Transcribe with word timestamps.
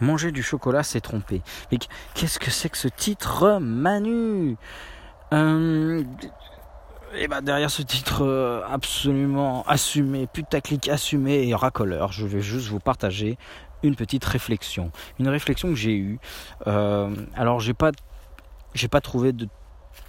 Manger 0.00 0.32
du 0.32 0.42
chocolat, 0.42 0.82
c'est 0.82 1.00
tromper. 1.00 1.42
Mais 1.72 1.78
qu'est-ce 2.14 2.38
que 2.38 2.50
c'est 2.50 2.68
que 2.68 2.78
ce 2.78 2.88
titre, 2.88 3.58
Manu? 3.60 4.56
Euh, 5.32 6.04
Et 7.14 7.22
eh 7.22 7.28
ben 7.28 7.40
derrière 7.40 7.70
ce 7.70 7.82
titre 7.82 8.24
euh, 8.24 8.62
absolument 8.68 9.64
assumé, 9.66 10.26
putaclic 10.26 10.88
assumé 10.88 11.48
et 11.48 11.54
racoleur, 11.54 12.12
je 12.12 12.26
vais 12.26 12.40
juste 12.42 12.68
vous 12.68 12.80
partager 12.80 13.38
une 13.82 13.96
petite 13.96 14.24
réflexion. 14.24 14.90
Une 15.18 15.28
réflexion 15.28 15.68
que 15.68 15.74
j'ai 15.74 15.96
eue. 15.96 16.18
Euh, 16.66 17.14
alors 17.34 17.60
j'ai 17.60 17.74
pas, 17.74 17.92
j'ai 18.74 18.88
pas 18.88 19.00
trouvé 19.00 19.32
de 19.32 19.48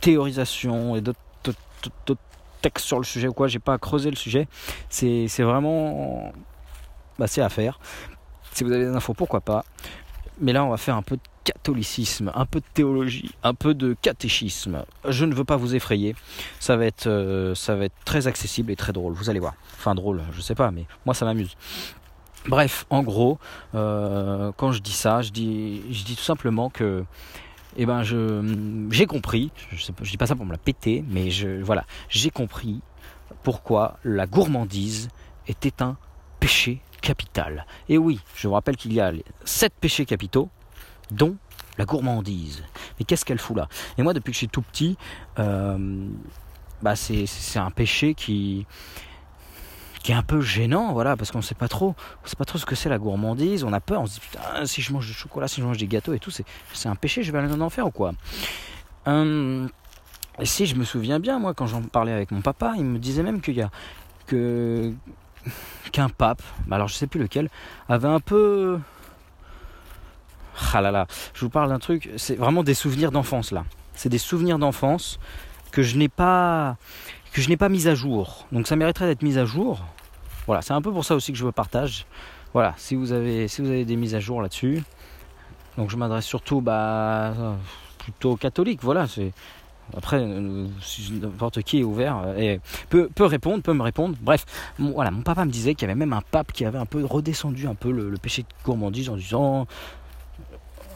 théorisation 0.01 0.95
et 0.95 1.01
d'autres 1.01 1.17
textes 2.61 2.85
sur 2.85 2.97
le 2.97 3.05
sujet 3.05 3.27
ou 3.27 3.33
quoi. 3.33 3.47
J'ai 3.47 3.59
pas 3.59 3.77
creusé 3.77 4.09
le 4.09 4.15
sujet. 4.15 4.47
C'est 4.89 5.27
vraiment, 5.43 6.33
bah, 7.19 7.27
c'est 7.27 7.41
à 7.41 7.49
faire. 7.49 7.79
Si 8.57 8.63
vous 8.63 8.71
avez 8.71 8.85
des 8.85 8.95
infos, 8.95 9.13
pourquoi 9.13 9.39
pas. 9.39 9.63
Mais 10.41 10.51
là, 10.51 10.65
on 10.65 10.69
va 10.69 10.77
faire 10.77 10.95
un 10.95 11.03
peu 11.03 11.17
de 11.17 11.21
catholicisme, 11.43 12.31
un 12.33 12.47
peu 12.47 12.59
de 12.59 12.65
théologie, 12.73 13.29
un 13.43 13.53
peu 13.53 13.75
de 13.75 13.95
catéchisme. 14.01 14.83
Je 15.07 15.25
ne 15.25 15.35
veux 15.35 15.43
pas 15.43 15.57
vous 15.57 15.75
effrayer. 15.75 16.15
Ça 16.59 16.75
va 16.75 16.87
être, 16.87 17.05
euh, 17.05 17.53
très 18.03 18.25
accessible 18.25 18.71
et 18.71 18.75
très 18.75 18.93
drôle. 18.93 19.13
Vous 19.13 19.29
allez 19.29 19.39
voir. 19.39 19.53
Enfin, 19.75 19.93
drôle, 19.93 20.23
je 20.31 20.41
sais 20.41 20.55
pas, 20.55 20.71
mais 20.71 20.87
moi, 21.05 21.13
ça 21.13 21.23
m'amuse. 21.25 21.55
Bref, 22.47 22.87
en 22.89 23.03
gros, 23.03 23.37
euh, 23.75 24.51
quand 24.57 24.71
je 24.71 24.81
dis 24.81 24.91
ça, 24.91 25.21
je 25.21 25.29
dis, 25.29 25.83
tout 26.17 26.23
simplement 26.23 26.71
que, 26.71 27.05
eh 27.75 27.85
ben, 27.85 28.01
j'ai 28.89 29.05
compris. 29.05 29.51
Je, 29.69 29.91
je 30.01 30.09
dis 30.09 30.17
pas 30.17 30.25
ça 30.25 30.35
pour 30.35 30.47
me 30.47 30.51
la 30.51 30.57
péter, 30.57 31.05
mais 31.07 31.29
voilà, 31.61 31.85
j'ai 32.09 32.31
compris 32.31 32.81
pourquoi 33.43 33.99
la 34.03 34.25
gourmandise 34.25 35.09
était 35.47 35.83
un 35.83 35.95
péché 36.39 36.81
Et 37.89 37.97
oui, 37.97 38.19
je 38.35 38.47
vous 38.47 38.53
rappelle 38.53 38.77
qu'il 38.77 38.93
y 38.93 38.99
a 38.99 39.11
sept 39.43 39.73
péchés 39.79 40.05
capitaux, 40.05 40.49
dont 41.11 41.35
la 41.77 41.85
gourmandise. 41.85 42.63
Mais 42.99 43.05
qu'est-ce 43.05 43.25
qu'elle 43.25 43.39
fout 43.39 43.55
là? 43.55 43.67
Et 43.97 44.03
moi, 44.03 44.13
depuis 44.13 44.31
que 44.31 44.35
je 44.35 44.39
suis 44.39 44.49
tout 44.49 44.61
petit, 44.61 44.97
euh, 45.39 46.07
bah 46.81 46.95
c'est, 46.95 47.25
un 47.57 47.71
péché 47.71 48.13
qui, 48.13 48.65
est 50.07 50.13
un 50.13 50.23
peu 50.23 50.41
gênant, 50.41 50.93
voilà, 50.93 51.17
parce 51.17 51.31
qu'on 51.31 51.39
ne 51.39 51.43
sait 51.43 51.55
pas 51.55 51.67
trop, 51.67 51.95
on 52.23 52.27
sait 52.27 52.35
pas 52.35 52.45
trop 52.45 52.57
ce 52.57 52.65
que 52.65 52.75
c'est 52.75 52.89
la 52.89 52.97
gourmandise. 52.97 53.63
On 53.63 53.73
a 53.73 53.79
peur, 53.79 54.01
on 54.01 54.05
se 54.05 54.15
dit 54.15 54.19
putain, 54.21 54.65
si 54.65 54.81
je 54.81 54.93
mange 54.93 55.05
du 55.05 55.13
chocolat, 55.13 55.47
si 55.47 55.61
je 55.61 55.65
mange 55.65 55.77
des 55.77 55.87
gâteaux 55.87 56.13
et 56.13 56.19
tout, 56.19 56.31
c'est, 56.31 56.45
c'est 56.73 56.89
un 56.89 56.95
péché, 56.95 57.23
je 57.23 57.31
vais 57.31 57.39
aller 57.39 57.51
en 57.51 57.61
enfer 57.61 57.85
ou 57.85 57.91
quoi? 57.91 58.13
Euh, 59.07 59.67
Et 60.39 60.45
si 60.45 60.65
je 60.65 60.75
me 60.75 60.83
souviens 60.83 61.19
bien, 61.19 61.39
moi, 61.39 61.53
quand 61.53 61.67
j'en 61.67 61.81
parlais 61.81 62.11
avec 62.11 62.31
mon 62.31 62.41
papa, 62.41 62.73
il 62.77 62.85
me 62.85 62.99
disait 62.99 63.23
même 63.23 63.41
qu'il 63.41 63.55
y 63.55 63.61
a 63.61 63.69
que 64.27 64.93
qu'un 65.91 66.09
pape, 66.09 66.41
alors 66.71 66.87
je 66.87 66.93
sais 66.93 67.07
plus 67.07 67.19
lequel, 67.19 67.49
avait 67.89 68.07
un 68.07 68.19
peu. 68.19 68.79
Ah 70.73 70.81
là 70.81 70.91
là, 70.91 71.07
je 71.33 71.41
vous 71.41 71.49
parle 71.49 71.69
d'un 71.69 71.79
truc, 71.79 72.09
c'est 72.17 72.35
vraiment 72.35 72.63
des 72.63 72.73
souvenirs 72.73 73.11
d'enfance 73.11 73.51
là. 73.51 73.63
C'est 73.93 74.09
des 74.09 74.17
souvenirs 74.17 74.59
d'enfance 74.59 75.19
que 75.71 75.83
je 75.83 75.97
n'ai 75.97 76.09
pas 76.09 76.77
que 77.31 77.41
je 77.41 77.49
n'ai 77.49 77.57
pas 77.57 77.69
mis 77.69 77.87
à 77.87 77.95
jour. 77.95 78.47
Donc 78.51 78.67
ça 78.67 78.75
mériterait 78.75 79.05
d'être 79.05 79.21
mis 79.21 79.37
à 79.37 79.45
jour. 79.45 79.79
Voilà, 80.45 80.61
c'est 80.61 80.73
un 80.73 80.81
peu 80.81 80.91
pour 80.91 81.05
ça 81.05 81.15
aussi 81.15 81.31
que 81.31 81.37
je 81.37 81.43
vous 81.43 81.51
partage. 81.51 82.05
Voilà, 82.53 82.73
si 82.77 82.95
vous 82.95 83.11
avez 83.11 83.47
si 83.47 83.61
vous 83.61 83.67
avez 83.67 83.85
des 83.85 83.95
mises 83.95 84.15
à 84.15 84.19
jour 84.19 84.41
là-dessus. 84.41 84.83
Donc 85.77 85.89
je 85.91 85.97
m'adresse 85.97 86.25
surtout 86.25 86.61
bah 86.61 87.33
plutôt 88.07 88.37
catholique, 88.37 88.79
voilà, 88.81 89.05
c'est 89.05 89.33
après, 89.95 90.17
euh, 90.17 90.67
n'importe 91.11 91.61
qui 91.61 91.79
est 91.79 91.83
ouvert 91.83 92.21
euh, 92.25 92.57
peut, 92.89 93.09
peut, 93.13 93.25
répondre, 93.25 93.63
peut 93.63 93.73
me 93.73 93.83
répondre. 93.83 94.15
Bref, 94.21 94.45
voilà, 94.77 95.11
mon 95.11 95.21
papa 95.21 95.45
me 95.45 95.51
disait 95.51 95.75
qu'il 95.75 95.87
y 95.87 95.91
avait 95.91 95.97
même 95.97 96.13
un 96.13 96.21
pape 96.21 96.51
qui 96.51 96.65
avait 96.65 96.77
un 96.77 96.85
peu 96.85 97.05
redescendu 97.05 97.67
un 97.67 97.75
peu 97.75 97.91
le, 97.91 98.17
péché 98.17 98.43
de 98.43 98.47
gourmandise 98.65 99.09
en 99.09 99.15
disant 99.15 99.67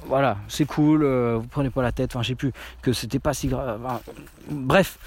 voilà, 0.08 0.38
c'est 0.48 0.66
cool, 0.66 1.04
euh, 1.04 1.38
vous 1.40 1.48
prenez 1.48 1.70
pas 1.70 1.84
la 1.84 1.92
tête, 1.92 2.12
enfin 2.12 2.24
je 2.24 2.30
sais 2.30 2.36
plus, 2.36 2.52
que 2.82 2.92
c'était 2.92 3.20
pas 3.20 3.34
si 3.34 3.48
grave. 3.48 3.80
bref, 4.50 4.98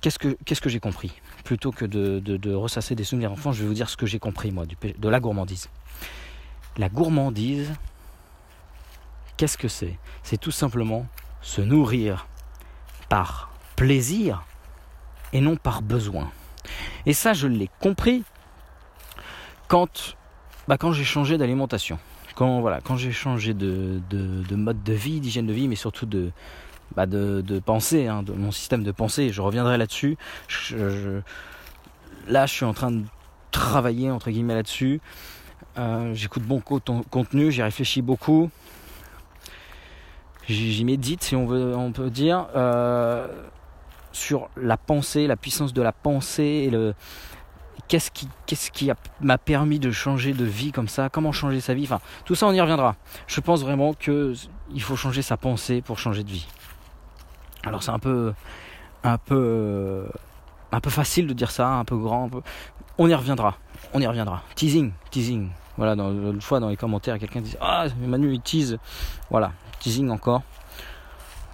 qu'est-ce 0.00 0.18
que, 0.18 0.36
qu'est-ce 0.44 0.60
que 0.60 0.68
j'ai 0.68 0.80
compris? 0.80 1.12
Plutôt 1.44 1.72
que 1.72 1.84
de, 1.84 2.54
ressasser 2.54 2.94
des 2.94 3.04
souvenirs 3.04 3.30
d'enfants, 3.30 3.52
je 3.52 3.62
vais 3.62 3.68
vous 3.68 3.74
dire 3.74 3.88
ce 3.88 3.96
que 3.96 4.06
j'ai 4.06 4.18
compris 4.18 4.52
moi 4.52 4.64
de 4.66 5.08
la 5.08 5.18
gourmandise. 5.18 5.68
La 6.76 6.88
gourmandise, 6.88 7.72
qu'est-ce 9.36 9.58
que 9.58 9.68
c'est? 9.68 9.98
C'est 10.22 10.38
tout 10.38 10.50
simplement 10.50 11.06
se 11.40 11.60
nourrir 11.60 12.26
par 13.12 13.50
plaisir 13.76 14.42
et 15.34 15.42
non 15.42 15.56
par 15.56 15.82
besoin. 15.82 16.30
Et 17.04 17.12
ça, 17.12 17.34
je 17.34 17.46
l'ai 17.46 17.68
compris 17.78 18.24
quand, 19.68 20.16
bah, 20.66 20.78
quand 20.78 20.92
j'ai 20.92 21.04
changé 21.04 21.36
d'alimentation. 21.36 21.98
Quand, 22.36 22.62
voilà, 22.62 22.80
quand 22.80 22.96
j'ai 22.96 23.12
changé 23.12 23.52
de, 23.52 24.00
de, 24.08 24.56
mode 24.56 24.82
de 24.82 24.94
vie, 24.94 25.20
d'hygiène 25.20 25.46
de 25.46 25.52
vie, 25.52 25.68
mais 25.68 25.76
surtout 25.76 26.06
de, 26.06 26.30
bah 26.96 27.04
de, 27.04 27.42
de, 27.42 27.58
pensée, 27.58 28.06
hein, 28.06 28.22
de 28.22 28.32
mon 28.32 28.50
système 28.50 28.82
de 28.82 28.92
pensée. 28.92 29.28
Je 29.28 29.42
reviendrai 29.42 29.76
là-dessus. 29.76 30.16
là, 32.28 32.46
je 32.46 32.52
suis 32.54 32.64
en 32.64 32.72
train 32.72 32.92
de 32.92 33.04
travailler 33.50 34.10
entre 34.10 34.30
guillemets 34.30 34.54
là-dessus. 34.54 35.02
Euh, 35.76 36.14
j'écoute 36.14 36.44
bon 36.44 36.60
contenu, 36.62 37.52
j'y 37.52 37.62
réfléchis 37.62 38.00
beaucoup 38.00 38.50
j'y 40.48 40.84
médite, 40.84 41.22
si 41.22 41.36
on 41.36 41.46
veut, 41.46 41.74
on 41.76 41.92
peut 41.92 42.10
dire, 42.10 42.46
euh, 42.56 43.26
sur 44.12 44.48
la 44.56 44.76
pensée, 44.76 45.26
la 45.26 45.36
puissance 45.36 45.72
de 45.72 45.82
la 45.82 45.92
pensée 45.92 46.64
et 46.66 46.70
le 46.70 46.94
qu'est-ce 47.88 48.10
qui, 48.10 48.28
qu'est-ce 48.46 48.70
qui 48.70 48.90
m'a 49.20 49.38
permis 49.38 49.78
de 49.78 49.90
changer 49.90 50.32
de 50.32 50.44
vie 50.44 50.72
comme 50.72 50.88
ça, 50.88 51.08
comment 51.08 51.32
changer 51.32 51.60
sa 51.60 51.74
vie, 51.74 51.84
enfin 51.84 52.00
tout 52.24 52.34
ça 52.34 52.46
on 52.46 52.52
y 52.52 52.60
reviendra. 52.60 52.96
Je 53.26 53.40
pense 53.40 53.62
vraiment 53.62 53.94
que 53.94 54.34
il 54.74 54.82
faut 54.82 54.96
changer 54.96 55.22
sa 55.22 55.36
pensée 55.36 55.82
pour 55.82 55.98
changer 55.98 56.24
de 56.24 56.30
vie. 56.30 56.46
Alors 57.64 57.82
c'est 57.82 57.90
un 57.90 57.98
peu, 57.98 58.32
un 59.04 59.18
peu, 59.18 60.06
un 60.72 60.80
peu 60.80 60.90
facile 60.90 61.26
de 61.26 61.32
dire 61.32 61.50
ça, 61.50 61.68
un 61.68 61.84
peu 61.84 61.96
grand, 61.96 62.30
on 62.98 63.08
y 63.08 63.14
reviendra, 63.14 63.56
on 63.94 64.00
y 64.00 64.06
reviendra. 64.06 64.42
Teasing, 64.54 64.92
teasing. 65.10 65.50
Voilà, 65.78 65.92
une 65.92 66.40
fois 66.42 66.60
dans 66.60 66.68
les 66.68 66.76
commentaires, 66.76 67.18
quelqu'un 67.18 67.40
dit 67.40 67.56
Ah, 67.60 67.86
Manu 68.06 68.34
il 68.34 68.40
tease. 68.40 68.78
Voilà, 69.30 69.52
encore. 70.10 70.42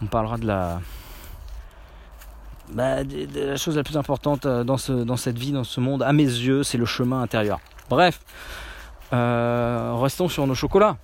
On 0.03 0.07
parlera 0.07 0.39
de 0.39 0.47
la, 0.47 0.81
bah, 2.73 2.99
chose 3.57 3.77
la 3.77 3.83
plus 3.83 3.97
importante 3.97 4.47
euh, 4.47 4.63
dans, 4.65 4.77
ce, 4.77 4.93
dans 4.93 5.17
cette 5.17 5.39
vie, 5.39 5.53
dans 5.53 5.65
ce 5.65 5.81
monde, 5.81 6.03
à 6.03 6.13
mes 6.13 6.25
yeux, 6.25 6.63
c'est 6.63 6.79
le 6.79 6.85
chemin 6.85 7.23
intérieur. 7.23 7.61
Bref, 7.89 8.21
euh, 9.13 9.95
restons 9.97 10.29
sur 10.29 10.47
nos 10.47 10.55
chocolats. 10.55 10.97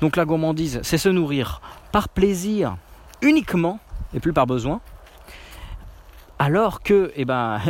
Donc 0.00 0.16
la 0.16 0.24
gourmandise, 0.24 0.80
c'est 0.82 0.98
se 0.98 1.08
nourrir 1.08 1.60
par 1.92 2.08
plaisir 2.08 2.76
uniquement 3.22 3.80
et 4.14 4.20
plus 4.20 4.32
par 4.32 4.46
besoin. 4.46 4.80
Alors 6.38 6.82
que, 6.82 7.12
eh 7.16 7.24
ben, 7.24 7.60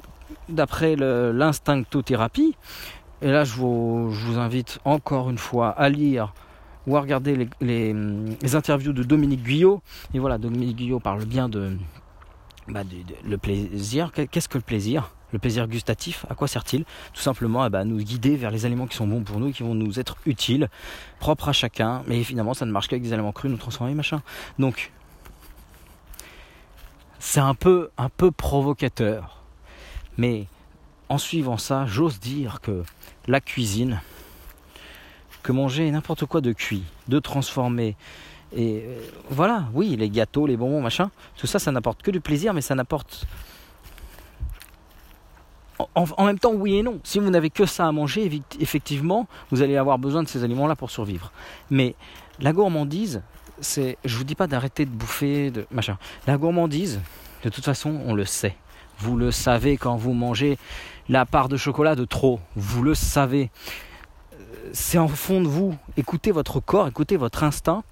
d'après 0.48 0.96
l'instinctothérapie, 0.96 2.56
et 3.22 3.30
là 3.30 3.44
je 3.44 3.54
vous 3.54 4.38
invite 4.38 4.78
encore 4.84 5.30
une 5.30 5.38
fois 5.38 5.70
à 5.70 5.88
lire 5.88 6.34
ou 6.86 6.96
à 6.96 7.00
regarder 7.00 7.48
les, 7.60 8.54
interviews 8.54 8.92
de 8.92 9.02
Dominique 9.02 9.42
Guyot. 9.42 9.82
Et 10.14 10.18
voilà, 10.18 10.38
Dominique 10.38 10.76
Guyot 10.76 11.00
parle 11.00 11.24
bien 11.24 11.48
de, 11.48 11.76
bah, 12.68 12.82
le 13.24 13.38
plaisir. 13.38 14.12
Qu'est-ce 14.12 14.48
que 14.48 14.58
le 14.58 14.64
plaisir? 14.64 15.12
Le 15.32 15.40
plaisir 15.40 15.66
gustatif, 15.66 16.24
à 16.30 16.34
quoi 16.36 16.46
sert-il? 16.46 16.84
Tout 17.12 17.20
simplement 17.20 17.62
à 17.62 17.66
eh 17.66 17.70
bah, 17.70 17.84
nous 17.84 17.98
guider 17.98 18.36
vers 18.36 18.52
les 18.52 18.64
aliments 18.64 18.86
qui 18.86 18.96
sont 18.96 19.08
bons 19.08 19.22
pour 19.22 19.40
nous, 19.40 19.50
qui 19.50 19.64
vont 19.64 19.74
nous 19.74 19.98
être 19.98 20.16
utiles, 20.24 20.68
propres 21.18 21.48
à 21.48 21.52
chacun. 21.52 22.04
Mais 22.06 22.22
finalement, 22.22 22.54
ça 22.54 22.64
ne 22.64 22.70
marche 22.70 22.86
qu'avec 22.86 23.02
des 23.02 23.12
aliments 23.12 23.32
crus, 23.32 23.50
nous 23.50 23.56
transformer, 23.56 23.94
machin. 23.94 24.22
Donc, 24.60 24.92
c'est 27.18 27.40
un 27.40 27.54
peu, 27.54 27.90
un 27.98 28.08
peu 28.08 28.30
provocateur. 28.30 29.42
Mais 30.16 30.46
en 31.08 31.18
suivant 31.18 31.58
ça, 31.58 31.86
j'ose 31.86 32.20
dire 32.20 32.60
que 32.60 32.84
la 33.26 33.40
cuisine, 33.40 34.00
que 35.46 35.52
manger 35.52 35.88
n'importe 35.92 36.26
quoi 36.26 36.40
de 36.40 36.52
cuit, 36.52 36.82
de 37.06 37.20
transformé. 37.20 37.94
Et 38.52 38.82
euh, 38.84 38.98
voilà, 39.30 39.68
oui, 39.74 39.94
les 39.96 40.10
gâteaux, 40.10 40.46
les 40.46 40.56
bonbons, 40.56 40.82
machin, 40.82 41.10
tout 41.36 41.46
ça, 41.46 41.60
ça 41.60 41.70
n'apporte 41.70 42.02
que 42.02 42.10
du 42.10 42.20
plaisir, 42.20 42.52
mais 42.52 42.60
ça 42.60 42.74
n'apporte. 42.74 43.26
En, 45.94 46.24
même 46.24 46.38
temps, 46.38 46.52
oui 46.52 46.76
et 46.76 46.82
non. 46.82 46.98
Si 47.04 47.20
vous 47.20 47.30
n'avez 47.30 47.50
que 47.50 47.64
ça 47.64 47.86
à 47.86 47.92
manger, 47.92 48.42
effectivement, 48.58 49.28
vous 49.50 49.62
allez 49.62 49.76
avoir 49.76 49.98
besoin 49.98 50.22
de 50.22 50.28
ces 50.28 50.42
aliments-là 50.42 50.74
pour 50.74 50.90
survivre. 50.90 51.30
Mais 51.70 51.94
la 52.40 52.52
gourmandise, 52.52 53.22
c'est. 53.60 53.98
Je 54.04 54.16
vous 54.16 54.24
dis 54.24 54.34
pas 54.34 54.46
d'arrêter 54.46 54.84
de 54.84 54.90
bouffer, 54.90 55.50
de 55.50 55.66
machin. 55.70 55.96
La 56.26 56.38
gourmandise, 56.38 57.00
de 57.44 57.50
toute 57.50 57.64
façon, 57.64 58.00
on 58.06 58.14
le 58.14 58.24
sait. 58.24 58.56
Vous 58.98 59.16
le 59.16 59.30
savez 59.30 59.76
quand 59.76 59.96
vous 59.96 60.14
mangez 60.14 60.58
la 61.08 61.26
part 61.26 61.48
de 61.48 61.58
chocolat 61.58 61.94
de 61.94 62.06
trop. 62.06 62.40
Vous 62.56 62.82
le 62.82 62.94
savez 62.94 63.50
c'est 64.72 64.98
en 64.98 65.08
fond 65.08 65.40
de 65.40 65.48
vous. 65.48 65.74
Écoutez 65.96 66.32
votre 66.32 66.60
corps, 66.60 66.88
écoutez 66.88 67.16
votre 67.16 67.44
instinct. 67.44 67.82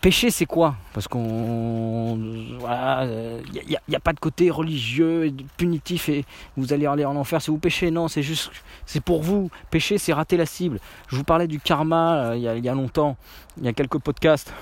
péché, 0.00 0.30
c'est 0.30 0.46
quoi? 0.46 0.76
Parce 0.92 1.08
qu'on. 1.08 2.18
Voilà, 2.58 3.06
il 3.54 3.78
n'y 3.88 3.96
a, 3.96 4.00
pas 4.00 4.12
de 4.12 4.20
côté 4.20 4.50
religieux 4.50 5.26
et 5.26 5.34
punitif 5.56 6.08
et 6.08 6.24
vous 6.56 6.72
allez 6.72 6.86
aller 6.86 7.04
en 7.04 7.16
enfer 7.16 7.40
si 7.40 7.50
vous 7.50 7.58
péchez. 7.58 7.90
Non, 7.90 8.08
c'est 8.08 8.22
juste. 8.22 8.50
C'est 8.86 9.02
pour 9.02 9.22
vous. 9.22 9.50
Péché, 9.70 9.98
c'est 9.98 10.12
rater 10.12 10.36
la 10.36 10.46
cible. 10.46 10.80
Je 11.08 11.16
vous 11.16 11.24
parlais 11.24 11.46
du 11.46 11.60
karma 11.60 12.32
il 12.34 12.40
y, 12.40 12.60
y, 12.64 12.68
a 12.68 12.74
longtemps, 12.74 13.16
il 13.58 13.64
y 13.64 13.68
a 13.68 13.72
quelques 13.72 13.98
podcasts 13.98 14.52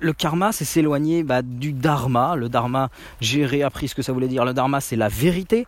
le 0.00 0.12
karma, 0.12 0.52
c'est 0.52 0.64
s'éloigner 0.64 1.22
bah, 1.22 1.42
du 1.42 1.72
dharma. 1.72 2.36
Le 2.36 2.48
dharma, 2.48 2.90
j'ai 3.20 3.44
réappris 3.44 3.88
ce 3.88 3.94
que 3.94 4.02
ça 4.02 4.12
voulait 4.12 4.28
dire. 4.28 4.44
Le 4.44 4.54
dharma, 4.54 4.80
c'est 4.80 4.96
la 4.96 5.08
vérité. 5.08 5.66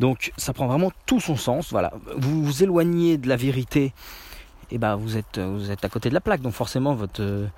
Donc, 0.00 0.32
ça 0.36 0.52
prend 0.52 0.66
vraiment 0.66 0.90
tout 1.06 1.20
son 1.20 1.36
sens. 1.36 1.70
Voilà, 1.70 1.92
vous 2.16 2.42
vous 2.44 2.62
éloignez 2.64 3.18
de 3.18 3.28
la 3.28 3.36
vérité, 3.36 3.92
et 4.70 4.78
bah 4.78 4.96
vous 4.96 5.16
êtes 5.16 5.38
vous 5.38 5.70
êtes 5.70 5.84
à 5.84 5.88
côté 5.88 6.08
de 6.08 6.14
la 6.14 6.20
plaque. 6.20 6.40
Donc 6.40 6.54
forcément, 6.54 6.94
votre 6.94 7.48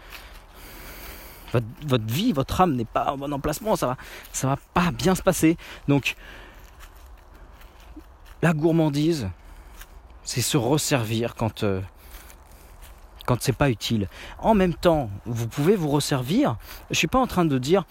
votre, 1.84 2.04
vie, 2.06 2.32
votre 2.32 2.60
âme 2.60 2.74
n'est 2.74 2.84
pas 2.84 3.12
en 3.12 3.18
bon 3.18 3.32
emplacement. 3.32 3.76
Ça 3.76 3.86
va 3.86 3.96
va 4.48 4.58
pas 4.74 4.90
bien 4.90 5.14
se 5.14 5.22
passer. 5.22 5.56
Donc, 5.88 6.16
la 8.42 8.52
gourmandise, 8.52 9.28
c'est 10.24 10.40
se 10.40 10.56
resservir 10.56 11.34
quand 11.34 11.62
euh, 11.62 11.80
quand 13.26 13.40
c'est 13.40 13.52
pas 13.52 13.70
utile. 13.70 14.08
En 14.38 14.54
même 14.54 14.74
temps, 14.74 15.10
vous 15.26 15.46
pouvez 15.46 15.76
vous 15.76 15.88
resservir. 15.88 16.56
Je 16.90 16.96
suis 16.96 17.06
pas 17.06 17.20
en 17.20 17.26
train 17.26 17.44
de 17.44 17.58
dire 17.58 17.84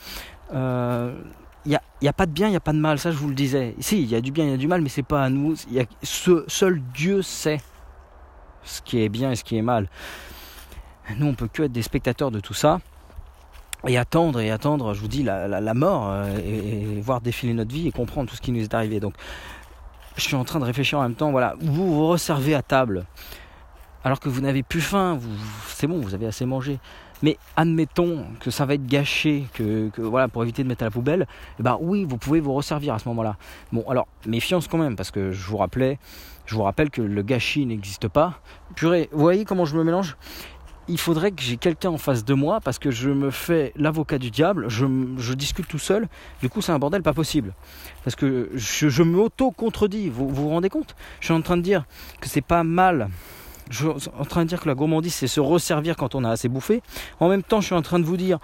il 2.01 2.05
n'y 2.05 2.09
a, 2.09 2.13
pas 2.13 2.25
de 2.25 2.31
bien, 2.31 2.47
il 2.47 2.51
n'y 2.51 2.57
a 2.57 2.61
pas 2.61 2.73
de 2.73 2.79
mal, 2.79 2.97
ça 2.97 3.11
je 3.11 3.17
vous 3.17 3.27
le 3.27 3.35
disais. 3.35 3.75
Si, 3.79 4.01
il 4.01 4.09
y 4.09 4.15
a 4.15 4.21
du 4.21 4.31
bien, 4.31 4.45
il 4.45 4.51
y 4.51 4.53
a 4.53 4.57
du 4.57 4.67
mal, 4.67 4.81
mais 4.81 4.89
c'est 4.89 5.03
pas 5.03 5.23
à 5.23 5.29
nous. 5.29 5.55
Seul 6.03 6.81
Dieu 6.93 7.21
sait 7.21 7.61
ce 8.63 8.81
qui 8.81 9.01
est 9.01 9.09
bien 9.09 9.31
et 9.31 9.35
ce 9.35 9.43
qui 9.43 9.55
est 9.57 9.61
mal. 9.61 9.87
Nous, 11.17 11.27
on 11.27 11.35
peut 11.35 11.47
que 11.47 11.63
être 11.63 11.71
des 11.71 11.81
spectateurs 11.81 12.31
de 12.31 12.39
tout 12.39 12.53
ça 12.53 12.79
et 13.87 13.97
attendre 13.97 14.39
et 14.39 14.51
attendre, 14.51 14.93
je 14.93 15.01
vous 15.01 15.07
dis, 15.07 15.23
la, 15.23 15.73
mort 15.73 16.09
euh, 16.09 16.37
et, 16.39 17.01
voir 17.01 17.21
défiler 17.21 17.53
notre 17.53 17.71
vie 17.71 17.87
et 17.87 17.91
comprendre 17.91 18.29
tout 18.29 18.35
ce 18.35 18.41
qui 18.41 18.51
nous 18.51 18.63
est 18.63 18.73
arrivé. 18.73 18.99
Donc, 18.99 19.13
je 20.15 20.21
suis 20.21 20.35
en 20.35 20.43
train 20.43 20.59
de 20.59 20.65
réfléchir 20.65 20.99
en 20.99 21.03
même 21.03 21.15
temps. 21.15 21.31
Voilà, 21.31 21.55
vous 21.59 21.93
vous 21.93 22.07
resservez 22.07 22.55
à 22.55 22.61
table 22.61 23.05
alors 24.03 24.19
que 24.19 24.29
vous 24.29 24.41
n'avez 24.41 24.63
plus 24.63 24.81
faim, 24.81 25.19
c'est 25.67 25.85
bon, 25.85 25.99
vous 25.99 26.15
avez 26.15 26.25
assez 26.25 26.45
mangé. 26.45 26.79
Mais 27.21 27.37
admettons 27.55 28.25
que 28.39 28.49
ça 28.49 28.65
va 28.65 28.73
être 28.73 28.85
gâché, 28.85 29.45
que, 29.53 29.91
voilà, 29.97 30.27
pour 30.27 30.43
éviter 30.43 30.63
de 30.63 30.67
mettre 30.67 30.83
à 30.83 30.85
la 30.85 30.91
poubelle, 30.91 31.27
eh 31.59 31.63
ben 31.63 31.77
oui, 31.79 32.05
vous 32.07 32.17
pouvez 32.17 32.39
vous 32.39 32.53
resservir 32.53 32.93
à 32.93 32.99
ce 32.99 33.07
moment-là. 33.09 33.37
Bon, 33.71 33.83
alors 33.89 34.07
méfiance 34.25 34.67
quand 34.67 34.77
même, 34.77 34.95
parce 34.95 35.11
que 35.11 35.31
je 35.31 35.47
vous 35.47 35.57
rappelais, 35.57 35.99
je 36.45 36.55
vous 36.55 36.63
rappelle 36.63 36.89
que 36.89 37.01
le 37.01 37.21
gâchis 37.21 37.65
n'existe 37.65 38.07
pas. 38.07 38.41
Purée, 38.75 39.09
vous 39.11 39.21
voyez 39.21 39.45
comment 39.45 39.65
je 39.65 39.75
me 39.77 39.83
mélange? 39.83 40.17
Il 40.87 40.97
faudrait 40.97 41.31
que 41.31 41.41
j'ai 41.41 41.57
quelqu'un 41.57 41.91
en 41.91 41.97
face 41.97 42.25
de 42.25 42.33
moi 42.33 42.59
parce 42.59 42.79
que 42.79 42.89
je 42.89 43.09
me 43.09 43.29
fais 43.29 43.71
l'avocat 43.75 44.17
du 44.17 44.31
diable, 44.31 44.67
je, 44.67 45.33
discute 45.33 45.67
tout 45.67 45.79
seul, 45.79 46.09
du 46.41 46.49
coup 46.49 46.61
c'est 46.61 46.71
un 46.71 46.79
bordel 46.79 47.03
pas 47.03 47.13
possible. 47.13 47.53
Parce 48.03 48.15
que 48.15 48.49
je, 48.55 49.03
m'auto-contredis, 49.03 50.09
vous 50.09 50.27
vous 50.27 50.49
rendez 50.49 50.69
compte? 50.69 50.95
Je 51.19 51.25
suis 51.25 51.33
en 51.33 51.41
train 51.41 51.55
de 51.55 51.61
dire 51.61 51.85
que 52.19 52.27
c'est 52.27 52.41
pas 52.41 52.63
mal 52.63 53.09
je 53.71 53.97
suis 53.97 54.09
en 54.17 54.25
train 54.25 54.43
de 54.43 54.49
dire 54.49 54.59
que 54.59 54.67
la 54.67 54.75
gourmandise, 54.75 55.15
c'est 55.15 55.27
se 55.27 55.39
resservir 55.39 55.95
quand 55.95 56.13
on 56.13 56.23
a 56.23 56.29
assez 56.29 56.49
bouffé. 56.49 56.83
En 57.19 57.29
même 57.29 57.41
temps, 57.41 57.61
je 57.61 57.67
suis 57.67 57.75
en 57.75 57.81
train 57.81 57.99
de 57.99 58.05
vous 58.05 58.17
dire 58.17 58.39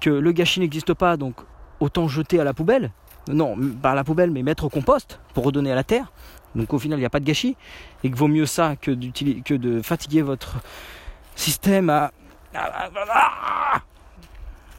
que 0.00 0.10
le 0.10 0.32
gâchis 0.32 0.60
n'existe 0.60 0.92
pas, 0.94 1.16
donc 1.16 1.36
autant 1.80 2.08
jeter 2.08 2.40
à 2.40 2.44
la 2.44 2.52
poubelle. 2.52 2.90
Non, 3.28 3.56
pas 3.80 3.92
à 3.92 3.94
la 3.94 4.04
poubelle, 4.04 4.30
mais 4.30 4.42
mettre 4.42 4.64
au 4.64 4.68
compost 4.68 5.20
pour 5.32 5.44
redonner 5.44 5.72
à 5.72 5.74
la 5.74 5.84
terre. 5.84 6.12
Donc 6.54 6.72
au 6.72 6.78
final, 6.78 6.98
il 6.98 7.02
n'y 7.02 7.06
a 7.06 7.10
pas 7.10 7.20
de 7.20 7.24
gâchis. 7.24 7.56
Et 8.02 8.10
que 8.10 8.16
vaut 8.16 8.28
mieux 8.28 8.46
ça 8.46 8.76
que, 8.76 8.90
que 9.42 9.54
de 9.54 9.80
fatiguer 9.80 10.22
votre 10.22 10.56
système 11.36 11.88
à... 11.88 12.10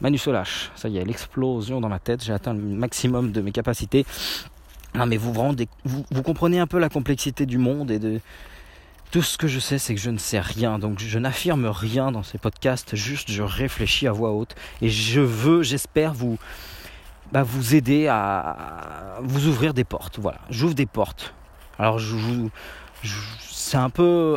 Manu 0.02 0.18
Solache, 0.18 0.70
ça 0.76 0.88
y 0.88 0.98
est, 0.98 1.04
l'explosion 1.04 1.80
dans 1.80 1.88
ma 1.88 1.98
tête, 1.98 2.22
j'ai 2.22 2.34
atteint 2.34 2.52
le 2.52 2.60
maximum 2.60 3.32
de 3.32 3.40
mes 3.40 3.50
capacités. 3.50 4.04
Non 4.94 5.06
mais 5.06 5.16
vous, 5.16 5.32
vous, 5.32 6.04
vous 6.10 6.22
comprenez 6.22 6.58
un 6.58 6.66
peu 6.66 6.78
la 6.78 6.90
complexité 6.90 7.46
du 7.46 7.56
monde 7.56 7.90
et 7.90 7.98
de, 7.98 8.20
tout 9.16 9.22
ce 9.22 9.38
que 9.38 9.48
je 9.48 9.58
sais, 9.58 9.78
c'est 9.78 9.94
que 9.94 10.00
je 10.02 10.10
ne 10.10 10.18
sais 10.18 10.40
rien. 10.40 10.78
Donc 10.78 10.98
je 10.98 11.18
n'affirme 11.18 11.64
rien 11.68 12.12
dans 12.12 12.22
ces 12.22 12.36
podcasts, 12.36 12.96
juste 12.96 13.30
je 13.30 13.42
réfléchis 13.42 14.06
à 14.06 14.12
voix 14.12 14.32
haute. 14.32 14.54
Et 14.82 14.90
je 14.90 15.22
veux, 15.22 15.62
j'espère, 15.62 16.12
vous, 16.12 16.38
bah, 17.32 17.42
vous 17.42 17.74
aider 17.74 18.08
à 18.08 19.16
vous 19.22 19.46
ouvrir 19.46 19.72
des 19.72 19.84
portes. 19.84 20.18
Voilà, 20.18 20.40
j'ouvre 20.50 20.74
des 20.74 20.84
portes. 20.84 21.32
Alors 21.78 21.98
je, 21.98 22.14
c'est 23.40 23.78
un 23.78 23.88
peu, 23.88 24.36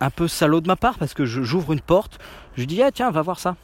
un 0.00 0.10
peu 0.10 0.26
salaud 0.26 0.60
de 0.60 0.66
ma 0.66 0.74
part 0.74 0.98
parce 0.98 1.14
que 1.14 1.24
j'ouvre 1.24 1.72
une 1.72 1.80
porte, 1.80 2.18
je 2.56 2.64
dis 2.64 2.82
ah 2.82 2.90
tiens 2.90 3.10
va 3.10 3.22
voir 3.22 3.38
ça 3.38 3.56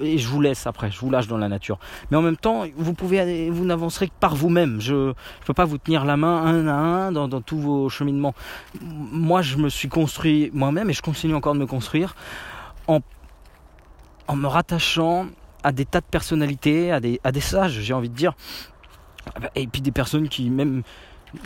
et 0.00 0.18
je 0.18 0.28
vous 0.28 0.40
laisse 0.40 0.66
après, 0.66 0.90
je 0.90 0.98
vous 1.00 1.10
lâche 1.10 1.26
dans 1.26 1.38
la 1.38 1.48
nature. 1.48 1.78
Mais 2.10 2.16
en 2.16 2.22
même 2.22 2.36
temps, 2.36 2.64
vous 2.76 2.94
pouvez, 2.94 3.50
vous 3.50 3.64
n'avancerez 3.64 4.08
que 4.08 4.14
par 4.18 4.34
vous-même. 4.34 4.80
Je 4.80 4.94
ne 4.94 5.14
peux 5.46 5.54
pas 5.54 5.64
vous 5.64 5.78
tenir 5.78 6.04
la 6.04 6.16
main 6.16 6.42
un 6.44 6.66
à 6.66 6.72
un 6.72 7.12
dans, 7.12 7.40
tous 7.40 7.58
vos 7.58 7.88
cheminements. 7.88 8.34
Moi, 8.82 9.42
je 9.42 9.56
me 9.56 9.68
suis 9.68 9.88
construit 9.88 10.50
moi-même 10.52 10.90
et 10.90 10.92
je 10.92 11.02
continue 11.02 11.34
encore 11.34 11.54
de 11.54 11.60
me 11.60 11.66
construire 11.66 12.14
en, 12.88 13.00
en 14.28 14.36
me 14.36 14.46
rattachant 14.46 15.26
à 15.62 15.72
des 15.72 15.84
tas 15.84 16.00
de 16.00 16.06
personnalités, 16.06 16.92
à 16.92 17.00
des, 17.00 17.20
à 17.24 17.32
des 17.32 17.40
sages, 17.40 17.80
j'ai 17.80 17.94
envie 17.94 18.08
de 18.08 18.14
dire. 18.14 18.34
Et 19.54 19.66
puis 19.66 19.82
des 19.82 19.92
personnes 19.92 20.28
qui 20.28 20.50
même 20.50 20.82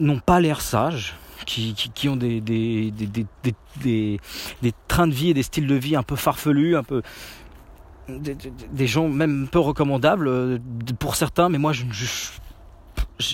n'ont 0.00 0.20
pas 0.20 0.40
l'air 0.40 0.60
sages, 0.60 1.14
qui, 1.44 2.08
ont 2.08 2.16
des 2.16 2.40
des, 2.40 4.20
trains 4.88 5.06
de 5.06 5.14
vie 5.14 5.30
et 5.30 5.34
des 5.34 5.42
styles 5.42 5.66
de 5.66 5.74
vie 5.74 5.96
un 5.96 6.02
peu 6.02 6.16
farfelus, 6.16 6.76
un 6.76 6.82
peu 6.82 7.02
des, 8.08 8.86
gens 8.86 9.08
même 9.08 9.48
peu 9.50 9.58
recommandables 9.58 10.28
euh, 10.28 10.58
pour 10.98 11.16
certains, 11.16 11.48
mais 11.48 11.58
moi 11.58 11.72
je, 11.72 11.84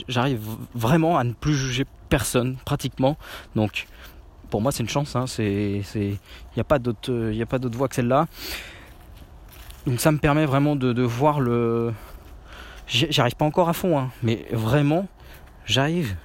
j'arrive 0.08 0.40
vraiment 0.74 1.18
à 1.18 1.24
ne 1.24 1.32
plus 1.32 1.54
juger 1.54 1.86
personne 2.08 2.56
pratiquement. 2.64 3.16
Donc 3.54 3.86
pour 4.50 4.60
moi 4.60 4.72
c'est 4.72 4.82
une 4.82 4.88
chance, 4.88 5.16
hein, 5.16 5.24
il 5.38 5.82
n'y 6.56 6.60
a 6.60 6.64
pas 6.64 6.78
d'autre 6.78 7.30
il 7.32 7.40
a 7.40 7.46
pas 7.46 7.58
d'autre 7.58 7.76
voie 7.76 7.88
que 7.88 7.94
celle-là. 7.94 8.26
Donc 9.86 10.00
ça 10.00 10.12
me 10.12 10.18
permet 10.18 10.44
vraiment 10.46 10.76
de, 10.76 11.02
voir 11.02 11.40
le 11.40 11.92
j'arrive 12.86 13.36
pas 13.36 13.44
encore 13.44 13.68
à 13.68 13.72
fond 13.72 13.98
hein, 13.98 14.10
mais 14.22 14.46
vraiment 14.50 15.06
j'arrive 15.64 16.16